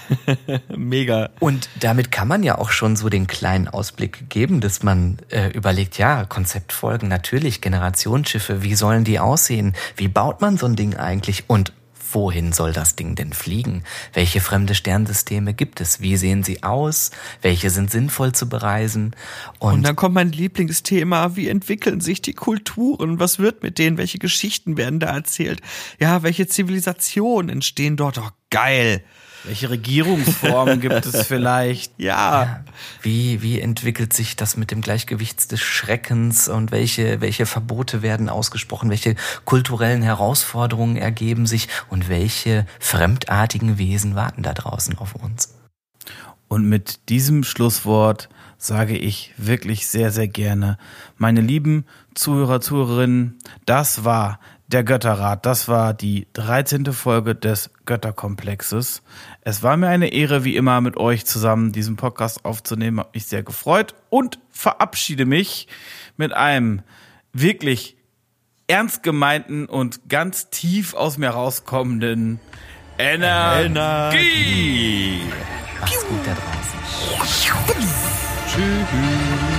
[0.76, 1.30] Mega.
[1.40, 5.48] Und damit kann man ja auch schon so den kleinen Ausblick geben, dass man äh,
[5.52, 9.76] überlegt, ja, Konzeptfolgen natürlich, Generationsschiffe, wie sollen die aussehen?
[9.96, 11.46] Wie baut man so ein Ding eigentlich?
[11.48, 11.72] Und
[12.14, 13.84] wohin soll das Ding denn fliegen?
[14.14, 16.02] Welche fremde Sternsysteme gibt es?
[16.02, 17.12] Wie sehen sie aus?
[17.42, 19.16] Welche sind sinnvoll zu bereisen?
[19.60, 23.20] Und, Und dann kommt mein Lieblingsthema, wie entwickeln sich die Kulturen?
[23.20, 23.98] Was wird mit denen?
[23.98, 25.62] Welche Geschichten werden da erzählt?
[26.00, 28.18] Ja, welche Zivilisationen entstehen dort?
[28.18, 29.04] Oh, geil.
[29.44, 31.94] Welche Regierungsformen gibt es vielleicht?
[32.04, 32.64] Ja.
[33.02, 38.30] Wie, wie entwickelt sich das mit dem Gleichgewicht des Schreckens und welche, welche Verbote werden
[38.30, 39.16] ausgesprochen, welche
[39.46, 45.56] kulturellen Herausforderungen ergeben sich und welche fremdartigen Wesen warten da draußen auf uns?
[46.48, 50.78] Und mit diesem Schlusswort sage ich wirklich sehr, sehr gerne,
[51.18, 51.86] meine lieben
[52.16, 54.40] Zuhörer, Zuhörerinnen, das war
[54.74, 55.46] der Götterrat.
[55.46, 56.92] Das war die 13.
[56.94, 59.04] Folge des Götterkomplexes.
[59.46, 63.02] Es war mir eine Ehre, wie immer, mit euch zusammen diesen Podcast aufzunehmen.
[63.02, 65.68] Hat mich sehr gefreut und verabschiede mich
[66.16, 66.82] mit einem
[67.34, 67.98] wirklich
[68.68, 72.40] ernst gemeinten und ganz tief aus mir rauskommenden
[72.98, 73.60] Energie.
[75.82, 76.80] Macht's gut da draußen.
[78.48, 79.53] Tschüss.